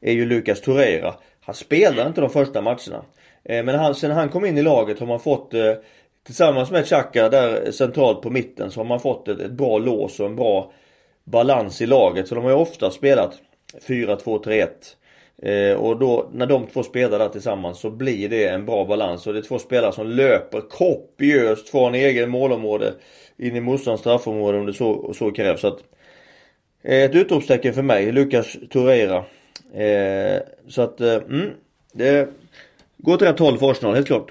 Är 0.00 0.12
ju 0.12 0.26
Lucas 0.26 0.60
Torreira. 0.60 1.14
Han 1.40 1.54
spelade 1.54 2.08
inte 2.08 2.20
de 2.20 2.30
första 2.30 2.60
matcherna. 2.62 3.04
Eh, 3.44 3.64
men 3.64 3.74
han, 3.74 3.94
sen 3.94 4.10
han 4.10 4.28
kom 4.28 4.44
in 4.44 4.58
i 4.58 4.62
laget 4.62 4.98
har 4.98 5.06
man 5.06 5.20
fått 5.20 5.54
eh, 5.54 5.74
Tillsammans 6.26 6.70
med 6.70 6.86
Xhaka 6.86 7.28
där 7.28 7.70
centralt 7.70 8.22
på 8.22 8.30
mitten 8.30 8.70
så 8.70 8.80
har 8.80 8.84
man 8.84 9.00
fått 9.00 9.28
ett, 9.28 9.40
ett 9.40 9.50
bra 9.50 9.78
lås 9.78 10.20
och 10.20 10.26
en 10.26 10.36
bra 10.36 10.72
balans 11.24 11.80
i 11.80 11.86
laget. 11.86 12.28
Så 12.28 12.34
de 12.34 12.44
har 12.44 12.50
ju 12.50 12.56
ofta 12.56 12.90
spelat 12.90 13.38
4-2-3-1. 13.86 14.68
Eh, 15.42 15.76
och 15.76 15.98
då 15.98 16.30
när 16.32 16.46
de 16.46 16.66
två 16.66 16.82
spelar 16.82 17.18
där 17.18 17.28
tillsammans 17.28 17.78
så 17.80 17.90
blir 17.90 18.28
det 18.28 18.48
en 18.48 18.66
bra 18.66 18.84
balans. 18.84 19.26
Och 19.26 19.32
det 19.32 19.38
är 19.38 19.42
två 19.42 19.58
spelare 19.58 19.92
som 19.92 20.06
löper 20.06 20.60
kopiöst 20.60 21.68
från 21.68 21.94
egen 21.94 22.30
målområde 22.30 22.92
in 23.36 23.56
i 23.56 23.60
motståndarens 23.60 24.00
straffområde 24.00 24.58
om 24.58 24.66
det 24.66 24.74
så, 24.74 25.14
så 25.14 25.30
krävs. 25.30 25.60
Så 25.60 25.68
att, 25.68 25.78
eh, 26.82 27.02
ett 27.02 27.14
utropstecken 27.14 27.74
för 27.74 27.82
mig, 27.82 28.12
Lukas 28.12 28.56
Torreira. 28.70 29.24
Eh, 29.74 30.42
så 30.68 30.82
att, 30.82 31.00
eh, 31.00 31.14
mm, 31.14 31.50
det 31.92 32.28
går 33.02 33.14
åt 33.14 33.22
rätt 33.22 33.38
håll 33.38 33.58
för 33.58 33.70
Arsenal, 33.70 33.94
helt 33.94 34.06
klart. 34.06 34.30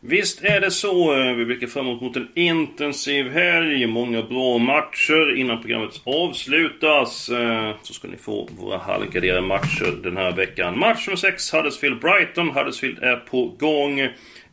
Visst 0.00 0.44
är 0.44 0.60
det 0.60 0.70
så. 0.70 1.14
Eh, 1.14 1.34
vi 1.34 1.44
blickar 1.44 1.66
framåt 1.66 2.00
mot 2.00 2.16
en 2.16 2.28
intensiv 2.34 3.30
helg. 3.30 3.86
Många 3.86 4.22
bra 4.22 4.58
matcher. 4.58 5.36
Innan 5.36 5.60
programmet 5.60 6.00
avslutas 6.04 7.28
eh, 7.28 7.74
så 7.82 7.94
ska 7.94 8.08
ni 8.08 8.16
få 8.16 8.48
våra 8.58 8.78
halvgraderade 8.78 9.46
matcher 9.46 10.02
den 10.02 10.16
här 10.16 10.32
veckan. 10.32 10.78
Match 10.78 11.06
nummer 11.06 11.16
6, 11.16 11.52
Huddersfield-Brighton. 11.54 12.50
Huddersfield 12.50 12.98
är 12.98 13.16
på 13.16 13.46
gång. 13.58 14.00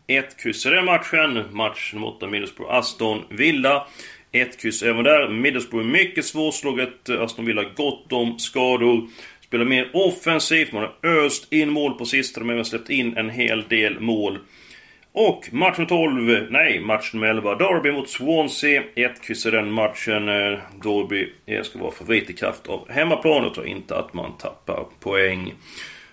Ett 0.07 0.37
kryss 0.43 0.65
i 0.65 0.69
den 0.69 0.85
matchen. 0.85 1.43
Match 1.51 1.93
nummer 1.93 2.07
8, 2.07 2.27
Middlesbrough-Aston 2.27 3.21
Villa. 3.29 3.87
Ett 4.31 4.61
kryss 4.61 4.83
även 4.83 5.03
där. 5.03 5.29
Middlesbrough 5.29 5.87
är 5.87 5.91
mycket 5.91 6.25
svårslaget. 6.25 7.09
Aston 7.09 7.45
Villa 7.45 7.63
gott 7.75 8.13
om 8.13 8.39
skador. 8.39 9.07
Spelar 9.53 9.65
mer 9.65 9.89
offensivt. 9.93 10.71
Man 10.71 10.83
har 10.83 11.09
öst 11.09 11.53
in 11.53 11.69
mål 11.69 11.93
på 11.93 12.05
sistone. 12.05 12.45
Men 12.45 12.57
har 12.57 12.63
släppt 12.63 12.89
in 12.89 13.17
en 13.17 13.29
hel 13.29 13.63
del 13.67 13.99
mål. 13.99 14.37
Och 15.11 15.49
match 15.51 15.77
nummer 15.77 15.89
12, 15.89 16.47
nej, 16.51 16.79
match 16.79 17.13
nummer 17.13 17.27
11. 17.27 17.55
Derby 17.55 17.91
mot 17.91 18.09
Swansea. 18.09 18.83
Ett 18.95 19.21
kryss 19.21 19.45
i 19.45 19.51
den 19.51 19.71
matchen. 19.71 20.29
Eh, 20.29 20.59
Derby 20.83 21.29
ska 21.63 21.79
vara 21.79 21.91
favorit 21.91 22.29
i 22.29 22.33
kraft 22.33 22.67
av 22.67 22.91
hemmaplan. 22.91 23.43
Jag 23.43 23.53
tror 23.53 23.67
inte 23.67 23.97
att 23.97 24.13
man 24.13 24.37
tappar 24.37 24.85
poäng. 24.99 25.53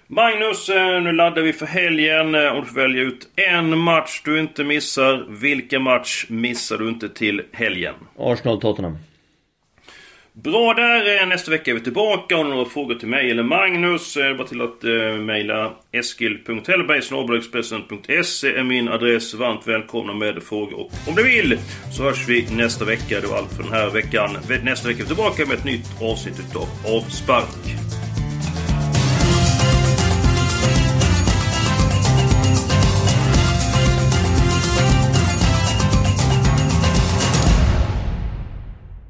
Magnus, 0.06 0.68
eh, 0.68 1.02
nu 1.02 1.12
laddar 1.12 1.42
vi 1.42 1.52
för 1.52 1.66
helgen. 1.66 2.34
Eh, 2.34 2.52
Om 2.52 2.60
du 2.60 2.66
får 2.66 2.80
välja 2.80 3.02
ut 3.02 3.28
en 3.36 3.78
match 3.78 4.22
du 4.24 4.40
inte 4.40 4.64
missar. 4.64 5.26
Vilken 5.28 5.82
match 5.82 6.26
missar 6.28 6.78
du 6.78 6.88
inte 6.88 7.08
till 7.08 7.42
helgen? 7.52 7.94
Arsenal-Tottenham. 8.18 8.96
Bra 10.32 10.74
där! 10.74 11.26
Nästa 11.26 11.50
vecka 11.50 11.70
är 11.70 11.74
vi 11.74 11.80
tillbaka. 11.80 12.36
Har 12.36 12.44
några 12.44 12.64
frågor 12.64 12.94
till 12.94 13.08
mig 13.08 13.30
eller 13.30 13.42
Magnus 13.42 14.16
är 14.16 14.28
det 14.28 14.34
bara 14.34 14.48
till 14.48 14.60
att 14.60 14.84
eh, 14.84 14.90
mejla 15.20 15.72
eskil.hellberg.expressen.se 15.92 18.48
är 18.48 18.62
min 18.62 18.88
adress. 18.88 19.34
Varmt 19.34 19.68
välkomna 19.68 20.14
med 20.14 20.42
frågor. 20.42 20.80
Och 20.80 20.90
om 21.08 21.14
du 21.14 21.22
vill 21.22 21.58
så 21.96 22.02
hörs 22.02 22.28
vi 22.28 22.46
nästa 22.50 22.84
vecka. 22.84 23.20
Det 23.20 23.26
var 23.26 23.38
allt 23.38 23.52
för 23.52 23.62
den 23.62 23.72
här 23.72 23.90
veckan. 23.90 24.30
Nästa 24.62 24.88
vecka 24.88 24.98
är 24.98 25.02
vi 25.02 25.08
tillbaka 25.08 25.46
med 25.46 25.58
ett 25.58 25.64
nytt 25.64 26.02
avsnitt 26.02 26.56
av 26.56 26.68
Avspark. 26.96 27.79